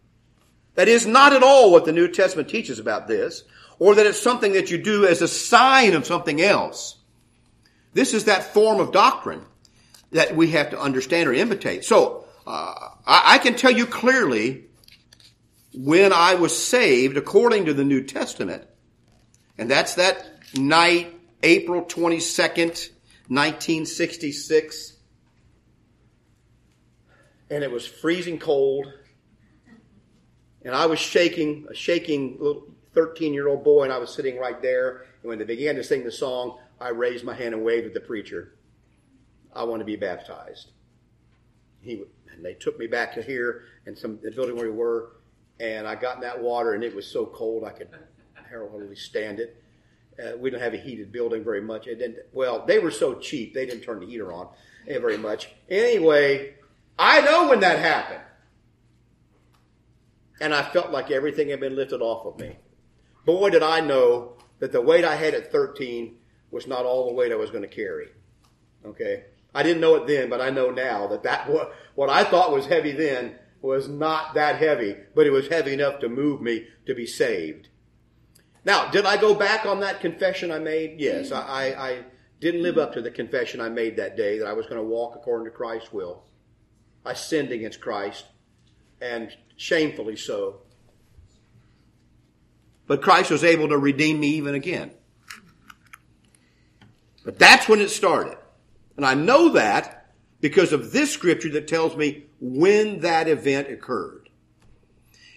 That 0.74 0.88
is 0.88 1.06
not 1.06 1.34
at 1.34 1.44
all 1.44 1.72
what 1.72 1.86
the 1.86 1.92
New 1.92 2.08
Testament 2.08 2.50
teaches 2.50 2.80
about 2.80 3.08
this, 3.08 3.44
or 3.80 3.96
that 3.96 4.08
it's 4.08 4.20
something 4.20 4.54
that 4.54 4.72
you 4.72 4.78
do 4.80 5.06
as 5.06 5.22
a 5.22 5.28
sign 5.28 5.94
of 5.94 6.08
something 6.08 6.42
else. 6.42 6.97
This 7.98 8.14
is 8.14 8.26
that 8.26 8.54
form 8.54 8.80
of 8.80 8.92
doctrine 8.92 9.42
that 10.12 10.36
we 10.36 10.52
have 10.52 10.70
to 10.70 10.80
understand 10.80 11.28
or 11.28 11.34
imitate. 11.34 11.84
So, 11.84 12.26
uh, 12.46 12.76
I, 13.08 13.24
I 13.26 13.38
can 13.40 13.56
tell 13.56 13.72
you 13.72 13.88
clearly 13.88 14.66
when 15.74 16.14
I 16.14 16.36
was 16.36 16.56
saved 16.56 17.18
according 17.18 17.66
to 17.66 17.74
the 17.74 17.84
New 17.84 18.04
Testament, 18.04 18.68
and 19.58 19.68
that's 19.72 19.96
that 19.96 20.30
night, 20.56 21.12
April 21.42 21.86
22nd, 21.86 22.92
1966. 23.30 24.94
And 27.50 27.64
it 27.64 27.72
was 27.72 27.88
freezing 27.88 28.38
cold. 28.38 28.94
And 30.62 30.76
I 30.76 30.86
was 30.86 31.00
shaking, 31.00 31.66
a 31.68 31.74
shaking 31.74 32.38
little 32.40 32.68
13 32.94 33.34
year 33.34 33.48
old 33.48 33.64
boy, 33.64 33.86
and 33.86 33.92
I 33.92 33.98
was 33.98 34.14
sitting 34.14 34.38
right 34.38 34.62
there. 34.62 35.08
And 35.24 35.30
when 35.30 35.40
they 35.40 35.46
began 35.46 35.74
to 35.78 35.84
sing 35.84 36.04
the 36.04 36.12
song, 36.12 36.60
I 36.80 36.90
raised 36.90 37.24
my 37.24 37.34
hand 37.34 37.54
and 37.54 37.64
waved 37.64 37.88
at 37.88 37.94
the 37.94 38.00
preacher. 38.00 38.54
I 39.54 39.64
want 39.64 39.80
to 39.80 39.86
be 39.86 39.96
baptized. 39.96 40.72
He, 41.82 42.04
and 42.32 42.44
they 42.46 42.54
took 42.54 42.78
me 42.78 42.88
back 42.88 43.14
to 43.16 43.22
here 43.22 43.64
and 43.86 43.98
some 43.98 44.20
the 44.22 44.32
building 44.32 44.56
where 44.56 44.70
we 44.70 44.76
were, 44.76 45.18
and 45.60 45.88
I 45.88 45.96
got 45.96 46.16
in 46.16 46.22
that 46.22 46.42
water, 46.42 46.74
and 46.74 46.84
it 46.84 46.96
was 46.96 47.08
so 47.08 47.26
cold 47.26 47.64
I 47.64 47.72
could 47.72 47.90
hardly 48.50 48.96
stand 48.96 49.40
it. 49.40 49.62
Uh, 50.22 50.38
we 50.38 50.50
don't 50.50 50.62
have 50.62 50.74
a 50.74 50.78
heated 50.78 51.12
building 51.12 51.44
very 51.44 51.62
much. 51.62 51.88
It 51.88 51.96
didn't, 51.96 52.18
well, 52.34 52.66
they 52.66 52.80
were 52.80 52.92
so 52.92 53.16
cheap, 53.16 53.54
they 53.54 53.66
didn't 53.66 53.84
turn 53.84 54.00
the 54.00 54.06
heater 54.08 54.32
on 54.32 54.50
very 54.88 55.18
much. 55.18 55.50
Anyway, 55.70 56.56
I 56.98 57.22
know 57.22 57.50
when 57.50 57.60
that 57.60 57.80
happened. 57.80 58.22
And 60.40 60.54
I 60.54 60.64
felt 60.64 60.92
like 60.92 61.12
everything 61.12 61.50
had 61.50 61.60
been 61.60 61.76
lifted 61.76 62.02
off 62.02 62.26
of 62.26 62.40
me. 62.40 62.58
Boy, 63.26 63.50
did 63.50 63.64
I 63.64 63.82
know 63.82 64.34
that 64.60 64.72
the 64.72 64.82
weight 64.82 65.04
I 65.04 65.16
had 65.16 65.34
at 65.34 65.52
13 65.52 66.16
was 66.58 66.66
not 66.66 66.86
all 66.86 67.06
the 67.06 67.14
weight 67.14 67.32
I 67.32 67.36
was 67.36 67.52
going 67.52 67.62
to 67.62 67.68
carry. 67.68 68.08
Okay? 68.84 69.26
I 69.54 69.62
didn't 69.62 69.80
know 69.80 69.94
it 69.94 70.08
then, 70.08 70.28
but 70.28 70.42
I 70.42 70.50
know 70.50 70.72
now 70.72 71.06
that 71.06 71.22
that 71.22 71.48
what, 71.48 71.72
what 71.94 72.10
I 72.10 72.24
thought 72.24 72.52
was 72.52 72.66
heavy 72.66 72.94
then 72.94 73.36
was 73.62 73.88
not 73.88 74.34
that 74.34 74.56
heavy, 74.56 74.96
but 75.14 75.28
it 75.28 75.32
was 75.32 75.50
heavy 75.50 75.74
enough 75.74 76.00
to 76.00 76.10
move 76.10 76.42
me 76.42 76.66
to 76.88 76.96
be 76.96 77.06
saved. 77.06 77.70
Now, 78.66 78.90
did 78.90 79.06
I 79.06 79.18
go 79.18 79.36
back 79.36 79.68
on 79.68 79.82
that 79.82 80.02
confession 80.02 80.52
I 80.52 80.58
made? 80.58 81.00
Yes, 81.00 81.32
I, 81.32 81.76
I 81.78 82.04
didn't 82.42 82.64
live 82.64 82.80
up 82.80 82.94
to 82.94 83.02
the 83.04 83.12
confession 83.12 83.62
I 83.62 83.70
made 83.70 83.98
that 83.98 84.18
day 84.18 84.40
that 84.40 84.48
I 84.48 84.54
was 84.54 84.66
going 84.66 84.82
to 84.82 84.88
walk 84.88 85.16
according 85.16 85.46
to 85.46 85.56
Christ's 85.56 85.94
will. 85.94 86.24
I 87.06 87.14
sinned 87.14 87.52
against 87.52 87.82
Christ, 87.82 88.26
and 89.00 89.30
shamefully 89.58 90.18
so. 90.18 90.62
But 92.88 93.04
Christ 93.04 93.30
was 93.30 93.44
able 93.44 93.70
to 93.70 93.78
redeem 93.78 94.20
me 94.20 94.30
even 94.30 94.56
again. 94.56 94.92
But 97.28 97.40
that's 97.40 97.68
when 97.68 97.82
it 97.82 97.90
started. 97.90 98.38
And 98.96 99.06
I 99.06 99.14
know 99.14 99.50
that 99.50 100.14
because 100.40 100.72
of 100.72 100.94
this 100.94 101.12
scripture 101.12 101.50
that 101.50 101.68
tells 101.68 101.94
me 101.98 102.24
when 102.40 103.02
that 103.02 103.28
event 103.28 103.70
occurred. 103.70 104.30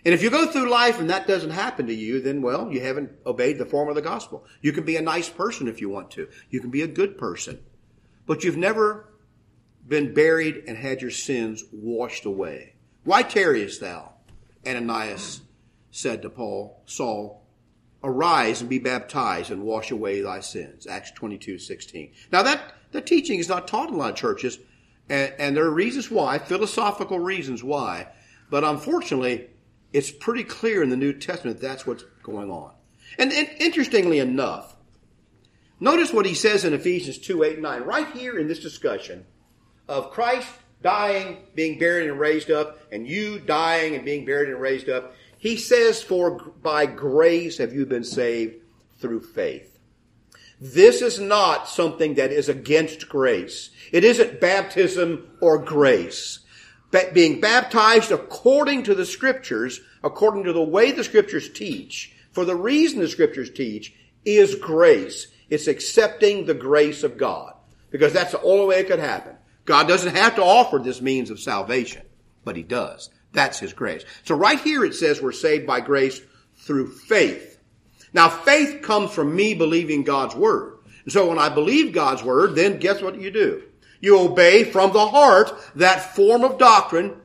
And 0.05 0.15
if 0.15 0.23
you 0.23 0.31
go 0.31 0.47
through 0.47 0.71
life 0.71 1.01
and 1.01 1.11
that 1.11 1.27
doesn't 1.27 1.51
happen 1.51 1.89
to 1.89 1.93
you, 1.93 2.21
then 2.21 2.43
well, 2.43 2.71
you 2.71 2.81
haven't 2.81 3.11
obeyed 3.27 3.59
the 3.59 3.67
form 3.67 3.89
of 3.89 3.97
the 3.97 4.03
gospel. 4.03 4.45
You 4.63 4.71
can 4.71 4.85
be 4.85 4.99
a 4.99 5.03
nice 5.03 5.29
person 5.29 5.67
if 5.67 5.81
you 5.81 5.89
want 5.89 6.13
to. 6.13 6.29
You 6.49 6.61
can 6.61 6.71
be 6.71 6.83
a 6.83 6.87
good 6.87 7.19
person. 7.19 7.59
But 8.25 8.45
you've 8.45 8.57
never 8.57 9.13
been 9.85 10.15
buried 10.15 10.63
and 10.69 10.79
had 10.79 11.03
your 11.03 11.11
sins 11.11 11.65
washed 11.73 12.25
away. 12.25 12.77
Why 13.03 13.25
tarriest 13.25 13.81
thou? 13.81 14.13
Ananias 14.65 15.41
said 15.91 16.23
to 16.23 16.31
Paul, 16.31 16.85
Saul, 16.87 17.40
arise 18.03 18.61
and 18.61 18.71
be 18.71 18.79
baptized 18.79 19.51
and 19.51 19.63
wash 19.63 19.91
away 19.91 20.21
thy 20.21 20.41
sins. 20.41 20.87
Acts 20.87 21.11
22, 21.13 21.59
16. 21.59 22.13
Now 22.33 22.43
that, 22.43 22.75
the 22.93 23.01
teaching 23.01 23.39
is 23.39 23.49
not 23.49 23.69
taught 23.69 23.89
in 23.89 23.95
a 23.95 23.99
lot 23.99 24.11
of 24.11 24.17
churches, 24.17 24.59
and, 25.09 25.33
and 25.39 25.57
there 25.57 25.65
are 25.65 25.71
reasons 25.71 26.11
why, 26.11 26.39
philosophical 26.39 27.19
reasons 27.19 27.63
why, 27.63 28.09
but 28.51 28.65
unfortunately, 28.65 29.49
it's 29.93 30.11
pretty 30.11 30.45
clear 30.45 30.83
in 30.83 30.91
the 30.91 30.97
New 30.97 31.13
Testament 31.13 31.61
that's 31.61 31.87
what's 31.87 32.05
going 32.23 32.51
on. 32.51 32.73
And, 33.19 33.33
and, 33.33 33.49
interestingly 33.59 34.19
enough, 34.19 34.77
notice 35.79 36.13
what 36.13 36.27
he 36.27 36.35
says 36.35 36.65
in 36.65 36.73
Ephesians 36.73 37.19
2 37.19 37.43
8 37.43 37.53
and 37.55 37.63
9, 37.63 37.83
right 37.83 38.09
here 38.09 38.39
in 38.39 38.49
this 38.49 38.61
discussion 38.61 39.27
of 39.89 40.11
Christ 40.11 40.49
dying, 40.83 41.39
being 41.55 41.79
buried 41.79 42.09
and 42.09 42.19
raised 42.19 42.51
up, 42.51 42.79
and 42.93 43.07
you 43.07 43.39
dying 43.39 43.95
and 43.95 44.05
being 44.05 44.25
buried 44.25 44.49
and 44.49 44.61
raised 44.61 44.89
up. 44.89 45.15
He 45.41 45.57
says, 45.57 46.03
For 46.03 46.33
by 46.63 46.85
grace 46.85 47.57
have 47.59 47.73
you 47.73 47.87
been 47.87 48.05
saved 48.05 48.57
through 48.99 49.23
faith. 49.23 49.79
This 50.61 51.01
is 51.01 51.19
not 51.19 51.67
something 51.67 52.15
that 52.15 52.31
is 52.31 52.51
against 52.51 53.09
grace. 53.09 53.71
It 53.91 54.05
isn't 54.05 54.41
baptism 54.41 55.31
or 55.41 55.59
grace 55.59 56.41
But 56.91 57.15
being 57.15 57.41
baptized 57.41 58.13
according 58.13 58.83
to 58.83 58.95
the 58.95 59.07
scriptures, 59.07 59.81
according 60.05 60.45
to 60.45 60.53
the 60.53 60.63
way 60.63 60.93
the 60.93 61.05
scriptures 61.05 61.49
teach, 61.49 62.15
for 62.33 62.45
the 62.45 62.55
reason 62.55 63.01
the 63.01 63.09
scriptures 63.09 63.51
teach, 63.51 63.95
is 64.27 64.57
grace. 64.57 65.29
It's 65.49 65.69
accepting 65.69 66.45
the 66.45 66.55
grace 66.55 67.03
of 67.03 67.17
God. 67.17 67.55
Because 67.91 68.13
that's 68.13 68.33
the 68.33 68.43
only 68.43 68.67
way 68.67 68.81
it 68.81 68.89
could 68.89 68.99
happen. 68.99 69.37
God 69.65 69.89
doesn't 69.89 70.15
have 70.15 70.37
to 70.37 70.43
offer 70.43 70.79
this 70.79 71.01
means 71.01 71.31
of 71.31 71.41
salvation, 71.41 72.03
but 72.45 72.57
He 72.57 72.63
does. 72.63 73.09
That's 73.33 73.59
His 73.59 73.73
grace. 73.73 74.05
So 74.25 74.35
right 74.35 74.61
here 74.61 74.85
it 74.85 74.95
says 74.95 75.21
we're 75.21 75.33
saved 75.33 75.67
by 75.67 75.81
grace 75.81 76.21
through 76.57 76.93
faith. 76.93 77.59
Now 78.13 78.29
faith 78.29 78.83
comes 78.83 79.11
from 79.13 79.35
me 79.35 79.55
believing 79.55 80.03
God's 80.03 80.35
Word. 80.35 80.79
And 81.05 81.13
so 81.13 81.29
when 81.29 81.39
I 81.39 81.49
believe 81.49 81.93
God's 81.93 82.23
Word, 82.23 82.55
then 82.55 82.79
guess 82.79 83.03
what 83.03 83.21
you 83.21 83.31
do? 83.31 83.63
You 84.01 84.19
obey 84.19 84.65
from 84.65 84.93
the 84.93 85.07
heart 85.07 85.53
that 85.77 86.15
form 86.15 86.43
of 86.43 86.59
doctrine 86.59 87.21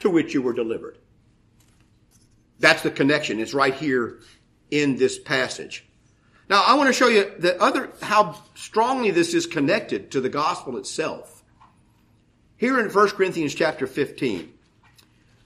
to 0.00 0.10
which 0.10 0.34
you 0.34 0.42
were 0.42 0.52
delivered. 0.52 0.98
That's 2.58 2.82
the 2.82 2.90
connection. 2.90 3.40
It's 3.40 3.54
right 3.54 3.74
here 3.74 4.20
in 4.70 4.96
this 4.96 5.18
passage. 5.18 5.84
Now, 6.48 6.62
I 6.64 6.74
want 6.74 6.88
to 6.88 6.92
show 6.92 7.08
you 7.08 7.32
the 7.38 7.60
other, 7.60 7.90
how 8.02 8.40
strongly 8.54 9.10
this 9.10 9.34
is 9.34 9.46
connected 9.46 10.12
to 10.12 10.20
the 10.20 10.28
gospel 10.28 10.76
itself. 10.76 11.42
Here 12.56 12.78
in 12.78 12.88
1 12.88 13.08
Corinthians 13.10 13.54
chapter 13.54 13.86
15. 13.86 14.52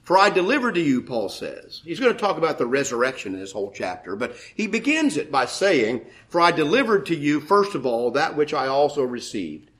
For 0.03 0.17
I 0.17 0.29
delivered 0.29 0.75
to 0.75 0.81
you, 0.81 1.01
Paul 1.01 1.29
says. 1.29 1.81
He's 1.85 1.99
going 1.99 2.13
to 2.13 2.19
talk 2.19 2.37
about 2.37 2.57
the 2.57 2.65
resurrection 2.65 3.33
in 3.33 3.39
this 3.39 3.51
whole 3.51 3.71
chapter, 3.71 4.15
but 4.15 4.35
he 4.55 4.67
begins 4.67 5.15
it 5.15 5.31
by 5.31 5.45
saying, 5.45 6.01
For 6.27 6.41
I 6.41 6.51
delivered 6.51 7.05
to 7.07 7.15
you, 7.15 7.39
first 7.39 7.75
of 7.75 7.85
all, 7.85 8.11
that 8.11 8.35
which 8.35 8.53
I 8.53 8.67
also 8.67 9.03
received 9.03 9.71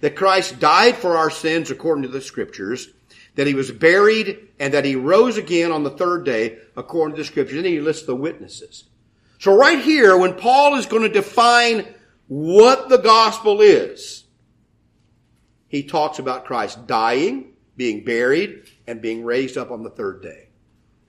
that 0.00 0.16
Christ 0.16 0.58
died 0.58 0.96
for 0.96 1.16
our 1.16 1.30
sins 1.30 1.70
according 1.70 2.02
to 2.02 2.08
the 2.08 2.20
scriptures, 2.20 2.88
that 3.36 3.46
he 3.46 3.54
was 3.54 3.70
buried, 3.70 4.48
and 4.58 4.74
that 4.74 4.84
he 4.84 4.96
rose 4.96 5.36
again 5.36 5.70
on 5.70 5.84
the 5.84 5.90
third 5.90 6.24
day 6.24 6.58
according 6.76 7.16
to 7.16 7.22
the 7.22 7.26
scriptures. 7.26 7.58
And 7.58 7.66
he 7.66 7.80
lists 7.80 8.06
the 8.06 8.16
witnesses. 8.16 8.84
So 9.38 9.56
right 9.56 9.78
here, 9.78 10.16
when 10.16 10.34
Paul 10.34 10.76
is 10.76 10.86
going 10.86 11.02
to 11.02 11.08
define 11.08 11.86
what 12.28 12.88
the 12.88 12.98
gospel 12.98 13.60
is, 13.60 14.24
he 15.68 15.84
talks 15.84 16.18
about 16.18 16.44
Christ 16.44 16.86
dying, 16.86 17.52
being 17.76 18.04
buried, 18.04 18.64
and 18.90 19.00
being 19.00 19.24
raised 19.24 19.56
up 19.56 19.70
on 19.70 19.84
the 19.84 19.90
third 19.90 20.20
day. 20.20 20.48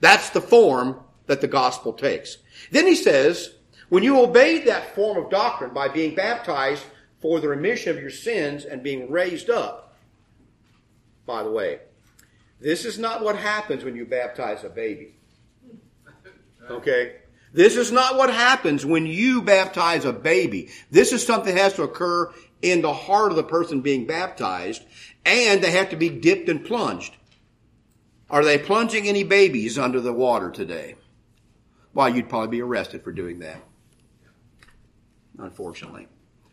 That's 0.00 0.30
the 0.30 0.40
form 0.40 1.00
that 1.26 1.40
the 1.40 1.48
gospel 1.48 1.92
takes. 1.92 2.38
Then 2.70 2.86
he 2.86 2.94
says, 2.94 3.56
when 3.88 4.04
you 4.04 4.20
obeyed 4.20 4.66
that 4.66 4.94
form 4.94 5.18
of 5.18 5.30
doctrine 5.30 5.74
by 5.74 5.88
being 5.88 6.14
baptized 6.14 6.84
for 7.20 7.40
the 7.40 7.48
remission 7.48 7.96
of 7.96 8.00
your 8.00 8.10
sins 8.10 8.64
and 8.64 8.82
being 8.82 9.10
raised 9.10 9.50
up. 9.50 9.96
By 11.26 11.42
the 11.42 11.50
way, 11.50 11.80
this 12.60 12.84
is 12.84 12.98
not 12.98 13.22
what 13.22 13.36
happens 13.36 13.84
when 13.84 13.96
you 13.96 14.04
baptize 14.04 14.64
a 14.64 14.68
baby. 14.68 15.14
Okay? 16.70 17.16
This 17.52 17.76
is 17.76 17.92
not 17.92 18.16
what 18.16 18.32
happens 18.32 18.86
when 18.86 19.06
you 19.06 19.42
baptize 19.42 20.04
a 20.04 20.12
baby. 20.12 20.70
This 20.90 21.12
is 21.12 21.24
something 21.24 21.54
that 21.54 21.60
has 21.60 21.74
to 21.74 21.82
occur 21.82 22.32
in 22.60 22.80
the 22.80 22.92
heart 22.92 23.30
of 23.30 23.36
the 23.36 23.44
person 23.44 23.82
being 23.82 24.06
baptized, 24.06 24.82
and 25.24 25.62
they 25.62 25.72
have 25.72 25.90
to 25.90 25.96
be 25.96 26.08
dipped 26.08 26.48
and 26.48 26.64
plunged. 26.64 27.14
Are 28.32 28.42
they 28.42 28.56
plunging 28.56 29.06
any 29.06 29.24
babies 29.24 29.78
under 29.78 30.00
the 30.00 30.12
water 30.12 30.50
today? 30.50 30.96
Well, 31.92 32.08
you'd 32.08 32.30
probably 32.30 32.48
be 32.48 32.62
arrested 32.62 33.04
for 33.04 33.12
doing 33.12 33.40
that. 33.40 33.62
Unfortunately. 35.38 36.08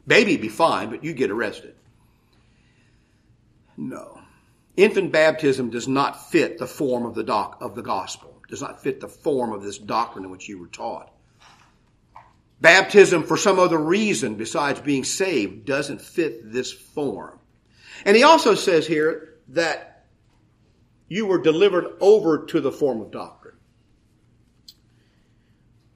Baby 0.05 0.35
be 0.35 0.49
fine, 0.49 0.89
but 0.89 1.05
you 1.05 1.13
get 1.13 1.31
arrested. 1.31 1.75
No. 3.77 4.19
Infant 4.75 5.13
baptism 5.13 5.69
does 5.69 5.87
not 5.87 6.29
fit 6.29 6.57
the 6.57 6.67
form 6.67 7.05
of 7.05 7.15
the 7.15 7.23
doc, 7.23 7.59
of 7.61 7.75
the 7.75 7.81
gospel. 7.81 8.41
Does 8.49 8.61
not 8.61 8.83
fit 8.83 8.99
the 8.99 9.07
form 9.07 9.53
of 9.53 9.63
this 9.63 9.77
doctrine 9.77 10.25
in 10.25 10.31
which 10.31 10.49
you 10.49 10.59
were 10.59 10.67
taught. 10.67 11.13
Baptism 12.59 13.23
for 13.23 13.37
some 13.37 13.57
other 13.57 13.77
reason 13.77 14.35
besides 14.35 14.81
being 14.81 15.05
saved 15.05 15.65
doesn't 15.65 16.01
fit 16.01 16.51
this 16.51 16.73
form. 16.73 17.39
And 18.03 18.17
he 18.17 18.23
also 18.23 18.53
says 18.53 18.85
here 18.85 19.35
that 19.49 19.88
you 21.09 21.25
were 21.25 21.41
delivered 21.41 21.97
over 21.99 22.45
to 22.45 22.61
the 22.61 22.71
form 22.71 23.01
of 23.01 23.11
doctrine. 23.11 23.55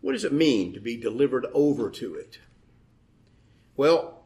What 0.02 0.14
does 0.14 0.26
it 0.26 0.34
mean 0.34 0.74
to 0.74 0.82
be 0.82 0.98
delivered 0.98 1.46
over 1.54 1.90
to 1.92 2.16
it? 2.16 2.40
Well, 3.78 4.26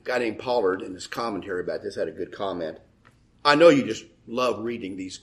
a 0.00 0.04
guy 0.04 0.18
named 0.18 0.38
Pollard 0.38 0.82
in 0.82 0.94
his 0.94 1.06
commentary 1.06 1.62
about 1.62 1.82
this 1.82 1.96
had 1.96 2.06
a 2.06 2.12
good 2.12 2.30
comment. 2.30 2.78
I 3.44 3.54
know 3.54 3.70
you 3.70 3.82
just 3.82 4.04
love 4.28 4.62
reading 4.62 4.96
these 4.96 5.20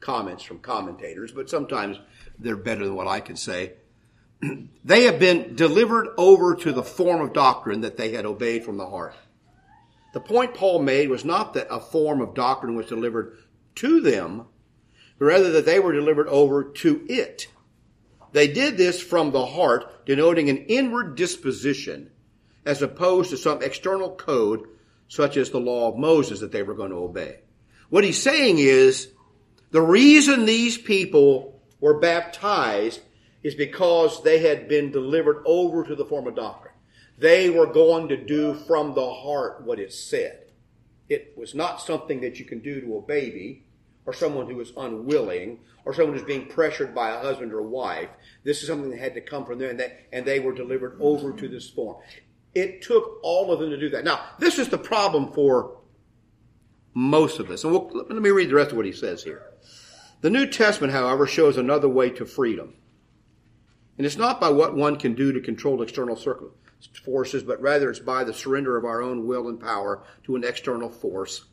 comments 0.00 0.42
from 0.42 0.58
commentators, 0.58 1.32
but 1.32 1.48
sometimes 1.48 1.98
they're 2.38 2.56
better 2.56 2.84
than 2.84 2.96
what 2.96 3.06
I 3.06 3.20
can 3.20 3.36
say. 3.36 3.74
they 4.84 5.04
have 5.04 5.18
been 5.18 5.54
delivered 5.54 6.08
over 6.18 6.54
to 6.56 6.72
the 6.72 6.82
form 6.82 7.20
of 7.20 7.32
doctrine 7.32 7.82
that 7.82 7.96
they 7.96 8.12
had 8.12 8.26
obeyed 8.26 8.64
from 8.64 8.76
the 8.76 8.88
heart. 8.88 9.14
The 10.12 10.20
point 10.20 10.54
Paul 10.54 10.82
made 10.82 11.08
was 11.08 11.24
not 11.24 11.54
that 11.54 11.68
a 11.70 11.78
form 11.78 12.20
of 12.20 12.34
doctrine 12.34 12.74
was 12.74 12.86
delivered 12.86 13.38
to 13.80 14.00
them, 14.00 14.46
but 15.18 15.24
rather 15.24 15.50
that 15.52 15.66
they 15.66 15.80
were 15.80 15.92
delivered 15.92 16.28
over 16.28 16.64
to 16.64 17.04
it. 17.08 17.48
They 18.32 18.48
did 18.48 18.76
this 18.76 19.00
from 19.00 19.32
the 19.32 19.44
heart, 19.44 20.06
denoting 20.06 20.48
an 20.48 20.58
inward 20.66 21.16
disposition, 21.16 22.10
as 22.64 22.82
opposed 22.82 23.30
to 23.30 23.36
some 23.36 23.62
external 23.62 24.14
code, 24.14 24.68
such 25.08 25.36
as 25.36 25.50
the 25.50 25.58
law 25.58 25.88
of 25.88 25.98
Moses 25.98 26.40
that 26.40 26.52
they 26.52 26.62
were 26.62 26.74
going 26.74 26.90
to 26.90 26.96
obey. 26.96 27.40
What 27.88 28.04
he's 28.04 28.22
saying 28.22 28.58
is, 28.58 29.08
the 29.70 29.82
reason 29.82 30.44
these 30.44 30.78
people 30.78 31.60
were 31.80 31.98
baptized 31.98 33.00
is 33.42 33.54
because 33.54 34.22
they 34.22 34.38
had 34.40 34.68
been 34.68 34.92
delivered 34.92 35.42
over 35.46 35.84
to 35.84 35.96
the 35.96 36.04
form 36.04 36.26
of 36.26 36.36
doctrine. 36.36 36.74
They 37.18 37.50
were 37.50 37.66
going 37.66 38.08
to 38.08 38.16
do 38.16 38.54
from 38.54 38.94
the 38.94 39.12
heart 39.12 39.64
what 39.64 39.80
it 39.80 39.92
said. 39.92 40.52
It 41.08 41.34
was 41.36 41.54
not 41.54 41.82
something 41.82 42.20
that 42.20 42.38
you 42.38 42.44
can 42.44 42.60
do 42.60 42.80
to 42.80 42.96
a 42.96 43.02
baby 43.02 43.64
or 44.10 44.12
someone 44.12 44.50
who 44.50 44.60
is 44.60 44.72
unwilling 44.76 45.60
or 45.84 45.94
someone 45.94 46.16
who's 46.16 46.26
being 46.26 46.48
pressured 46.48 46.92
by 46.92 47.10
a 47.10 47.20
husband 47.20 47.52
or 47.52 47.62
wife. 47.62 48.08
This 48.42 48.60
is 48.60 48.66
something 48.66 48.90
that 48.90 48.98
had 48.98 49.14
to 49.14 49.20
come 49.20 49.46
from 49.46 49.60
them 49.60 49.70
and 49.70 49.78
they, 49.78 49.98
and 50.12 50.26
they 50.26 50.40
were 50.40 50.52
delivered 50.52 50.96
over 50.98 51.32
to 51.32 51.46
this 51.46 51.70
form. 51.70 52.02
It 52.52 52.82
took 52.82 53.20
all 53.22 53.52
of 53.52 53.60
them 53.60 53.70
to 53.70 53.78
do 53.78 53.88
that. 53.90 54.02
Now, 54.02 54.20
this 54.40 54.58
is 54.58 54.68
the 54.68 54.78
problem 54.78 55.32
for 55.32 55.78
most 56.92 57.38
of 57.38 57.50
us. 57.50 57.62
And 57.62 57.72
we'll, 57.72 57.88
let 57.92 58.10
me 58.10 58.30
read 58.30 58.50
the 58.50 58.56
rest 58.56 58.72
of 58.72 58.78
what 58.78 58.84
he 58.84 58.90
says 58.90 59.22
here. 59.22 59.44
The 60.22 60.30
New 60.30 60.48
Testament, 60.48 60.92
however, 60.92 61.28
shows 61.28 61.56
another 61.56 61.88
way 61.88 62.10
to 62.10 62.26
freedom. 62.26 62.74
And 63.96 64.04
it's 64.04 64.16
not 64.16 64.40
by 64.40 64.48
what 64.48 64.74
one 64.74 64.96
can 64.96 65.14
do 65.14 65.32
to 65.32 65.40
control 65.40 65.82
external 65.82 66.18
forces, 67.04 67.44
but 67.44 67.62
rather 67.62 67.90
it's 67.90 68.00
by 68.00 68.24
the 68.24 68.34
surrender 68.34 68.76
of 68.76 68.84
our 68.84 69.02
own 69.02 69.28
will 69.28 69.48
and 69.48 69.60
power 69.60 70.02
to 70.24 70.34
an 70.34 70.42
external 70.42 70.90
force, 70.90 71.44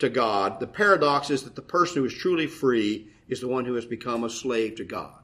to 0.00 0.08
God. 0.08 0.60
The 0.60 0.66
paradox 0.66 1.30
is 1.30 1.42
that 1.44 1.56
the 1.56 1.62
person 1.62 1.98
who 1.98 2.04
is 2.04 2.14
truly 2.14 2.46
free 2.46 3.08
is 3.28 3.40
the 3.40 3.48
one 3.48 3.64
who 3.64 3.74
has 3.74 3.86
become 3.86 4.24
a 4.24 4.30
slave 4.30 4.76
to 4.76 4.84
God. 4.84 5.14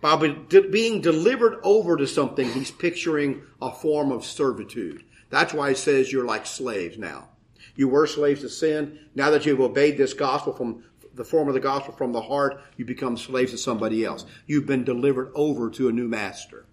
By 0.00 0.16
being 0.16 1.00
delivered 1.00 1.60
over 1.62 1.96
to 1.96 2.06
something, 2.06 2.50
he's 2.52 2.70
picturing 2.70 3.42
a 3.62 3.72
form 3.72 4.10
of 4.10 4.24
servitude. 4.24 5.04
That's 5.30 5.54
why 5.54 5.70
he 5.70 5.74
says 5.76 6.12
you're 6.12 6.24
like 6.24 6.44
slaves 6.44 6.98
now. 6.98 7.28
You 7.76 7.88
were 7.88 8.06
slaves 8.06 8.40
to 8.40 8.48
sin. 8.48 8.98
Now 9.14 9.30
that 9.30 9.46
you've 9.46 9.60
obeyed 9.60 9.96
this 9.96 10.12
gospel 10.12 10.52
from 10.52 10.84
the 11.14 11.24
form 11.24 11.48
of 11.48 11.54
the 11.54 11.60
gospel 11.60 11.94
from 11.94 12.12
the 12.12 12.20
heart, 12.20 12.60
you 12.76 12.84
become 12.84 13.16
slaves 13.16 13.52
to 13.52 13.58
somebody 13.58 14.04
else. 14.04 14.24
You've 14.46 14.66
been 14.66 14.84
delivered 14.84 15.30
over 15.34 15.70
to 15.70 15.88
a 15.88 15.92
new 15.92 16.08
master. 16.08 16.66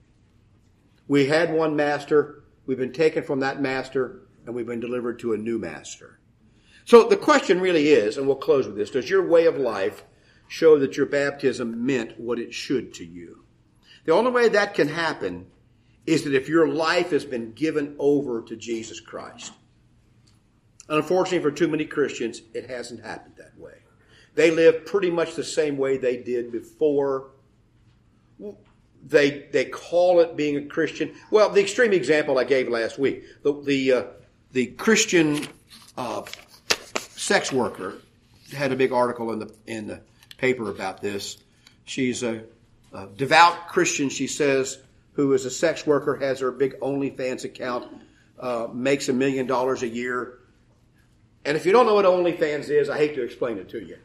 We 1.08 1.28
had 1.28 1.54
one 1.54 1.76
master, 1.76 2.44
we've 2.66 2.78
been 2.78 2.94
taken 2.94 3.24
from 3.24 3.40
that 3.42 3.62
master, 3.62 4.28
and 4.46 4.56
we've 4.56 4.66
been 4.66 4.80
delivered 4.80 5.20
to 5.20 5.34
a 5.34 5.38
new 5.38 5.58
master. 5.60 6.20
So 6.88 7.04
the 7.04 7.18
question 7.18 7.60
really 7.60 7.90
is, 7.90 8.16
and 8.16 8.26
we'll 8.26 8.38
close 8.38 8.66
with 8.66 8.78
this, 8.78 8.92
does 8.92 9.10
your 9.10 9.28
way 9.28 9.46
of 9.46 9.58
life 9.58 10.06
show 10.48 10.80
that 10.80 10.96
your 10.96 11.06
baptism 11.06 11.86
meant 11.86 12.18
what 12.18 12.40
it 12.40 12.54
should 12.54 12.94
to 12.94 13.06
you? 13.06 13.44
The 14.06 14.14
only 14.14 14.32
way 14.32 14.48
that 14.48 14.74
can 14.74 14.88
happen 14.88 15.48
is 16.06 16.24
that 16.24 16.34
if 16.34 16.48
your 16.48 16.70
life 16.70 17.10
has 17.10 17.26
been 17.26 17.52
given 17.52 17.98
over 18.00 18.42
to 18.44 18.56
Jesus 18.56 19.02
Christ. 19.02 19.52
And 20.88 21.00
unfortunately 21.00 21.40
for 21.40 21.52
too 21.52 21.68
many 21.68 21.84
Christians, 21.84 22.42
it 22.54 22.70
hasn't 22.70 23.04
happened 23.04 23.36
that 23.36 23.60
way. 23.60 23.80
They 24.36 24.50
live 24.50 24.86
pretty 24.86 25.12
much 25.12 25.36
the 25.36 25.44
same 25.44 25.78
way 25.78 25.98
they 25.98 26.16
did 26.16 26.54
before. 26.54 27.32
They 29.06 29.50
they 29.52 29.66
call 29.66 30.22
it 30.22 30.38
being 30.38 30.56
a 30.56 30.66
Christian. 30.68 31.14
Well, 31.32 31.50
the 31.50 31.60
extreme 31.60 31.92
example 31.92 32.40
I 32.40 32.46
gave 32.46 32.70
last 32.70 32.98
week, 32.98 33.26
the 33.44 33.62
the 33.62 33.92
uh, 33.92 34.04
the 34.54 34.68
Christian 34.68 35.46
uh, 35.98 36.22
sex 37.28 37.52
worker 37.52 37.96
had 38.56 38.72
a 38.72 38.76
big 38.76 38.92
article 38.92 39.32
in 39.32 39.40
the 39.40 39.54
in 39.66 39.88
the 39.88 40.02
paper 40.38 40.70
about 40.70 41.02
this. 41.02 41.38
She's 41.86 42.24
a, 42.24 42.44
a 42.94 43.08
devout 43.08 43.68
Christian. 43.68 44.10
She 44.10 44.28
says 44.28 44.78
who 45.14 45.34
is 45.34 45.46
a 45.46 45.52
sex 45.52 45.86
worker 45.86 46.16
has 46.16 46.40
her 46.40 46.52
big 46.52 46.80
OnlyFans 46.80 47.44
account, 47.44 47.88
uh, 48.40 48.68
makes 48.72 49.10
a 49.10 49.14
million 49.14 49.48
dollars 49.48 49.84
a 49.84 49.88
year. 49.88 50.40
And 51.44 51.58
if 51.58 51.66
you 51.66 51.72
don't 51.72 51.86
know 51.86 51.96
what 51.96 52.06
OnlyFans 52.06 52.70
is, 52.70 52.90
I 52.90 52.98
hate 52.98 53.16
to 53.16 53.24
explain 53.24 53.58
it 53.58 53.70
to 53.70 53.80
you 53.80 53.98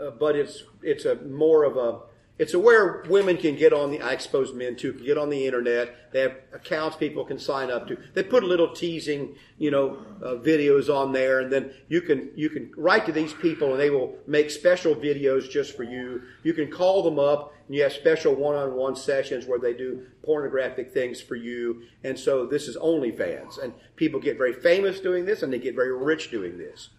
uh, 0.00 0.10
but 0.10 0.36
it's 0.36 0.64
it's 0.82 1.04
a 1.04 1.16
more 1.16 1.64
of 1.64 1.76
a 1.76 2.00
it's 2.38 2.52
a 2.52 2.58
where 2.58 3.02
women 3.08 3.38
can 3.38 3.56
get 3.56 3.72
on 3.72 3.90
the 3.90 4.00
I 4.02 4.12
expose 4.12 4.52
men 4.52 4.76
too 4.76 4.92
can 4.92 5.06
get 5.06 5.16
on 5.16 5.30
the 5.30 5.46
internet. 5.46 6.12
They 6.12 6.20
have 6.20 6.36
accounts 6.52 6.96
people 6.96 7.24
can 7.24 7.38
sign 7.38 7.70
up 7.70 7.88
to. 7.88 7.96
They 8.12 8.22
put 8.22 8.44
little 8.44 8.74
teasing 8.74 9.36
you 9.56 9.70
know 9.70 9.98
uh, 10.22 10.34
videos 10.34 10.94
on 10.94 11.12
there, 11.12 11.40
and 11.40 11.50
then 11.50 11.72
you 11.88 12.02
can 12.02 12.30
you 12.34 12.50
can 12.50 12.72
write 12.76 13.06
to 13.06 13.12
these 13.12 13.32
people, 13.32 13.70
and 13.70 13.80
they 13.80 13.88
will 13.88 14.16
make 14.26 14.50
special 14.50 14.94
videos 14.94 15.50
just 15.50 15.76
for 15.76 15.82
you. 15.82 16.22
You 16.42 16.52
can 16.52 16.70
call 16.70 17.02
them 17.02 17.18
up, 17.18 17.54
and 17.66 17.74
you 17.74 17.82
have 17.82 17.92
special 17.92 18.34
one-on-one 18.34 18.96
sessions 18.96 19.46
where 19.46 19.58
they 19.58 19.72
do 19.72 20.06
pornographic 20.22 20.92
things 20.92 21.22
for 21.22 21.36
you. 21.36 21.84
And 22.04 22.18
so 22.18 22.44
this 22.44 22.68
is 22.68 22.76
OnlyFans, 22.76 23.62
and 23.62 23.72
people 23.96 24.20
get 24.20 24.36
very 24.36 24.52
famous 24.52 25.00
doing 25.00 25.24
this, 25.24 25.42
and 25.42 25.50
they 25.50 25.58
get 25.58 25.74
very 25.74 25.96
rich 25.96 26.30
doing 26.30 26.58
this. 26.58 26.90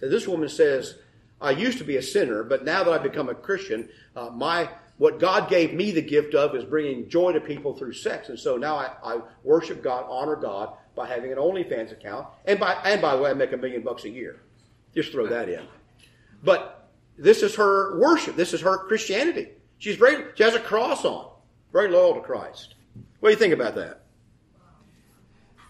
So 0.00 0.08
this 0.08 0.28
woman 0.28 0.50
says 0.50 0.96
I 1.42 1.50
used 1.50 1.78
to 1.78 1.84
be 1.84 1.96
a 1.96 2.02
sinner, 2.02 2.44
but 2.44 2.64
now 2.64 2.84
that 2.84 2.92
I've 2.92 3.02
become 3.02 3.28
a 3.28 3.34
Christian, 3.34 3.88
uh, 4.14 4.30
my 4.30 4.68
what 4.98 5.18
God 5.18 5.48
gave 5.48 5.74
me 5.74 5.90
the 5.90 6.02
gift 6.02 6.34
of 6.34 6.54
is 6.54 6.64
bringing 6.64 7.08
joy 7.08 7.32
to 7.32 7.40
people 7.40 7.74
through 7.74 7.94
sex, 7.94 8.28
and 8.28 8.38
so 8.38 8.56
now 8.56 8.76
I, 8.76 8.90
I 9.02 9.20
worship 9.42 9.82
God, 9.82 10.06
honor 10.08 10.36
God 10.36 10.74
by 10.94 11.08
having 11.08 11.32
an 11.32 11.38
OnlyFans 11.38 11.92
account, 11.92 12.28
and 12.44 12.60
by 12.60 12.74
and 12.84 13.00
by 13.00 13.16
the 13.16 13.22
way, 13.22 13.30
I 13.30 13.34
make 13.34 13.52
a 13.52 13.56
million 13.56 13.82
bucks 13.82 14.04
a 14.04 14.10
year. 14.10 14.40
Just 14.94 15.12
throw 15.12 15.26
that 15.26 15.48
in. 15.48 15.66
But 16.44 16.90
this 17.16 17.42
is 17.42 17.54
her 17.54 17.98
worship. 17.98 18.36
This 18.36 18.52
is 18.52 18.60
her 18.60 18.78
Christianity. 18.78 19.48
She's 19.78 19.96
very. 19.96 20.24
She 20.34 20.42
has 20.42 20.54
a 20.54 20.60
cross 20.60 21.04
on. 21.04 21.30
Very 21.72 21.90
loyal 21.90 22.14
to 22.14 22.20
Christ. 22.20 22.74
What 23.20 23.30
do 23.30 23.32
you 23.32 23.38
think 23.38 23.54
about 23.54 23.74
that? 23.76 24.02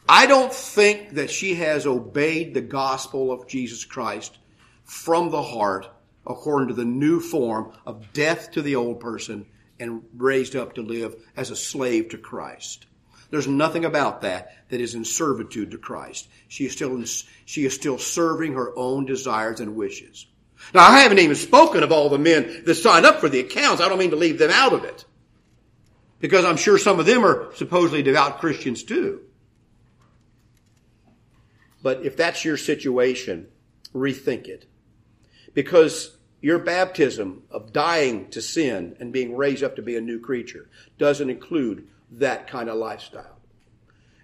I 0.09 0.27
don't 0.27 0.53
think 0.53 1.11
that 1.11 1.31
she 1.31 1.55
has 1.55 1.87
obeyed 1.87 2.55
the 2.55 2.61
gospel 2.61 3.31
of 3.31 3.47
Jesus 3.47 3.85
Christ 3.85 4.37
from 4.85 5.31
the 5.31 5.43
heart 5.43 5.89
according 6.27 6.69
to 6.69 6.75
the 6.75 6.85
new 6.85 7.21
form 7.21 7.73
of 7.87 8.13
death 8.13 8.53
to 8.53 8.63
the 8.63 8.77
old 8.77 9.01
person 9.01 9.47
and 9.81 10.03
raised 10.17 10.55
up 10.55 10.75
to 10.75 10.83
live 10.83 11.17
as 11.37 11.51
a 11.51 11.57
slave 11.57 12.11
to 12.11 12.19
Christ. 12.19 12.87
There's 13.31 13.49
nothing 13.49 13.85
about 13.85 14.21
that 14.23 14.55
that 14.69 14.81
is 14.81 14.95
in 14.95 15.05
servitude 15.05 15.71
to 15.71 15.79
Christ. 15.79 16.29
She 16.49 16.67
is 16.67 16.73
still 16.73 16.95
in, 16.95 17.07
she 17.47 17.65
is 17.65 17.75
still 17.75 17.99
serving 17.99 18.53
her 18.53 18.77
own 18.77 19.07
desires 19.07 19.59
and 19.61 19.75
wishes. 19.75 20.27
Now 20.75 20.83
I 20.83 21.01
haven't 21.01 21.19
even 21.19 21.35
spoken 21.35 21.83
of 21.83 21.91
all 21.91 22.09
the 22.09 22.19
men 22.19 22.63
that 22.67 22.75
sign 22.75 23.05
up 23.05 23.21
for 23.21 23.29
the 23.29 23.41
accounts. 23.41 23.81
I 23.81 23.89
don't 23.89 23.99
mean 23.99 24.11
to 24.11 24.17
leave 24.17 24.39
them 24.39 24.51
out 24.51 24.73
of 24.75 24.85
it. 24.85 25.05
Because 26.21 26.45
I'm 26.45 26.57
sure 26.57 26.79
some 26.79 27.01
of 27.01 27.07
them 27.07 27.25
are 27.25 27.53
supposedly 27.57 28.03
devout 28.03 28.39
Christians 28.39 28.85
too. 28.85 29.23
But 31.83 32.05
if 32.05 32.17
that's 32.17 32.45
your 32.45 32.57
situation, 32.57 33.49
rethink 33.93 34.47
it. 34.47 34.67
Because 35.55 36.17
your 36.41 36.59
baptism 36.59 37.45
of 37.51 37.73
dying 37.73 38.29
to 38.31 38.43
sin 38.43 38.97
and 38.99 39.13
being 39.13 39.37
raised 39.37 39.63
up 39.63 39.77
to 39.77 39.83
be 39.83 39.97
a 39.97 40.01
new 40.01 40.19
creature 40.19 40.69
doesn't 40.99 41.31
include 41.31 41.87
that 42.13 42.49
kind 42.49 42.69
of 42.69 42.77
lifestyle. 42.77 43.39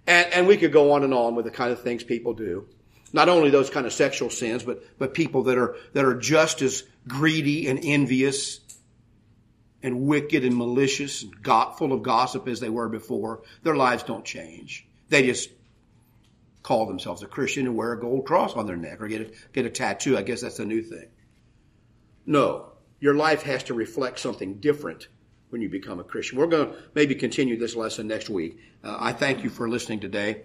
And, 0.06 0.32
and 0.32 0.46
we 0.46 0.56
could 0.56 0.72
go 0.72 0.92
on 0.92 1.04
and 1.04 1.14
on 1.14 1.34
with 1.34 1.44
the 1.44 1.50
kind 1.50 1.70
of 1.70 1.82
things 1.82 2.02
people 2.02 2.34
do. 2.34 2.66
Not 3.12 3.28
only 3.28 3.50
those 3.50 3.70
kind 3.70 3.86
of 3.86 3.92
sexual 3.92 4.30
sins, 4.30 4.64
but, 4.64 4.82
but 4.98 5.14
people 5.14 5.44
that 5.44 5.56
are, 5.56 5.76
that 5.94 6.04
are 6.04 6.14
just 6.14 6.60
as 6.60 6.82
greedy 7.06 7.68
and 7.68 7.78
envious 7.82 8.60
and 9.82 10.02
wicked 10.02 10.44
and 10.44 10.56
malicious 10.56 11.22
and 11.22 11.42
got, 11.42 11.78
full 11.78 11.92
of 11.92 12.02
gossip 12.02 12.48
as 12.48 12.60
they 12.60 12.68
were 12.68 12.88
before. 12.88 13.42
Their 13.62 13.76
lives 13.76 14.02
don't 14.02 14.24
change. 14.24 14.86
They 15.08 15.24
just 15.24 15.50
call 16.62 16.86
themselves 16.86 17.22
a 17.22 17.26
Christian 17.26 17.66
and 17.66 17.76
wear 17.76 17.92
a 17.92 18.00
gold 18.00 18.26
cross 18.26 18.54
on 18.54 18.66
their 18.66 18.76
neck 18.76 19.00
or 19.00 19.08
get 19.08 19.20
a, 19.22 19.30
get 19.52 19.66
a 19.66 19.70
tattoo. 19.70 20.18
I 20.18 20.22
guess 20.22 20.40
that's 20.40 20.58
a 20.58 20.66
new 20.66 20.82
thing. 20.82 21.06
No, 22.28 22.72
your 23.00 23.14
life 23.14 23.42
has 23.44 23.62
to 23.64 23.74
reflect 23.74 24.18
something 24.18 24.56
different 24.56 25.08
when 25.48 25.62
you 25.62 25.70
become 25.70 25.98
a 25.98 26.04
Christian. 26.04 26.36
We're 26.36 26.46
going 26.46 26.68
to 26.70 26.76
maybe 26.92 27.14
continue 27.14 27.56
this 27.58 27.74
lesson 27.74 28.06
next 28.06 28.28
week. 28.28 28.58
Uh, 28.84 28.98
I 29.00 29.14
thank 29.14 29.42
you 29.42 29.48
for 29.48 29.66
listening 29.66 30.00
today 30.00 30.42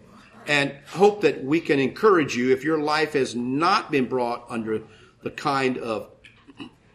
and 0.48 0.74
hope 0.88 1.20
that 1.22 1.44
we 1.44 1.60
can 1.60 1.80
encourage 1.80 2.38
you 2.38 2.54
if 2.54 2.64
your 2.64 2.80
life 2.80 3.12
has 3.14 3.36
not 3.36 3.92
been 3.92 4.06
brought 4.06 4.46
under 4.50 4.84
the 5.24 5.32
kind 5.32 5.78
of 5.78 6.12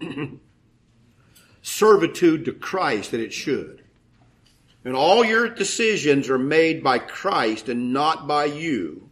servitude 1.60 2.46
to 2.46 2.52
Christ 2.52 3.10
that 3.10 3.20
it 3.20 3.34
should. 3.34 3.84
and 4.86 4.96
all 4.96 5.22
your 5.22 5.50
decisions 5.50 6.30
are 6.30 6.38
made 6.38 6.82
by 6.82 6.98
Christ 6.98 7.68
and 7.68 7.92
not 7.92 8.26
by 8.26 8.46
you, 8.46 9.10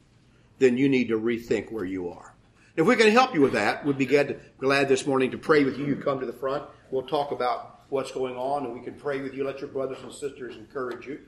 then 0.58 0.78
you 0.78 0.88
need 0.88 1.08
to 1.08 1.20
rethink 1.20 1.70
where 1.70 1.84
you 1.84 2.08
are. 2.08 2.35
If 2.76 2.84
we 2.86 2.94
can 2.94 3.10
help 3.10 3.32
you 3.32 3.40
with 3.40 3.54
that, 3.54 3.86
we'd 3.86 3.96
be 3.96 4.04
glad, 4.04 4.38
glad 4.58 4.86
this 4.86 5.06
morning 5.06 5.30
to 5.30 5.38
pray 5.38 5.64
with 5.64 5.78
you. 5.78 5.86
You 5.86 5.96
come 5.96 6.20
to 6.20 6.26
the 6.26 6.32
front. 6.34 6.62
We'll 6.90 7.06
talk 7.06 7.30
about 7.30 7.84
what's 7.88 8.10
going 8.10 8.36
on 8.36 8.66
and 8.66 8.74
we 8.74 8.84
can 8.84 8.92
pray 8.92 9.22
with 9.22 9.32
you. 9.32 9.44
Let 9.44 9.60
your 9.60 9.70
brothers 9.70 9.96
and 10.02 10.12
sisters 10.12 10.56
encourage 10.56 11.06
you. 11.06 11.20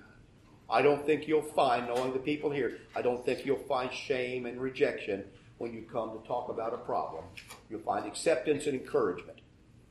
I 0.68 0.82
don't 0.82 1.06
think 1.06 1.26
you'll 1.26 1.40
find, 1.40 1.86
knowing 1.86 2.12
the 2.12 2.18
people 2.18 2.50
here, 2.50 2.80
I 2.94 3.00
don't 3.00 3.24
think 3.24 3.46
you'll 3.46 3.64
find 3.64 3.90
shame 3.90 4.44
and 4.44 4.60
rejection 4.60 5.24
when 5.56 5.72
you 5.72 5.86
come 5.90 6.10
to 6.20 6.28
talk 6.28 6.50
about 6.50 6.74
a 6.74 6.78
problem. 6.78 7.24
You'll 7.70 7.80
find 7.80 8.04
acceptance 8.04 8.66
and 8.66 8.78
encouragement. 8.78 9.40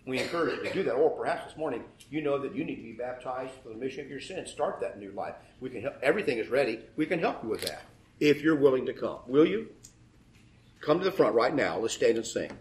We 0.05 0.19
encourage 0.19 0.59
you 0.59 0.63
to 0.63 0.73
do 0.73 0.83
that. 0.83 0.93
Or 0.93 1.09
perhaps 1.09 1.45
this 1.45 1.57
morning, 1.57 1.83
you 2.11 2.21
know 2.21 2.37
that 2.37 2.55
you 2.55 2.65
need 2.65 2.75
to 2.75 2.83
be 2.83 2.93
baptized 2.93 3.53
for 3.63 3.69
the 3.69 3.73
remission 3.73 4.01
of 4.01 4.11
your 4.11 4.21
sins. 4.21 4.51
Start 4.51 4.79
that 4.81 4.99
new 4.99 5.11
life. 5.13 5.33
We 5.59 5.71
can 5.71 5.81
help. 5.81 5.95
Everything 6.03 6.37
is 6.37 6.49
ready. 6.49 6.81
We 6.95 7.07
can 7.07 7.17
help 7.17 7.41
you 7.41 7.49
with 7.49 7.61
that 7.61 7.81
if 8.19 8.43
you're 8.43 8.55
willing 8.55 8.85
to 8.85 8.93
come. 8.93 9.21
Will 9.25 9.47
you? 9.47 9.69
Come 10.81 10.99
to 10.99 11.05
the 11.05 11.11
front 11.11 11.35
right 11.35 11.53
now. 11.53 11.79
Let's 11.79 11.95
stand 11.95 12.17
and 12.17 12.25
sing. 12.25 12.51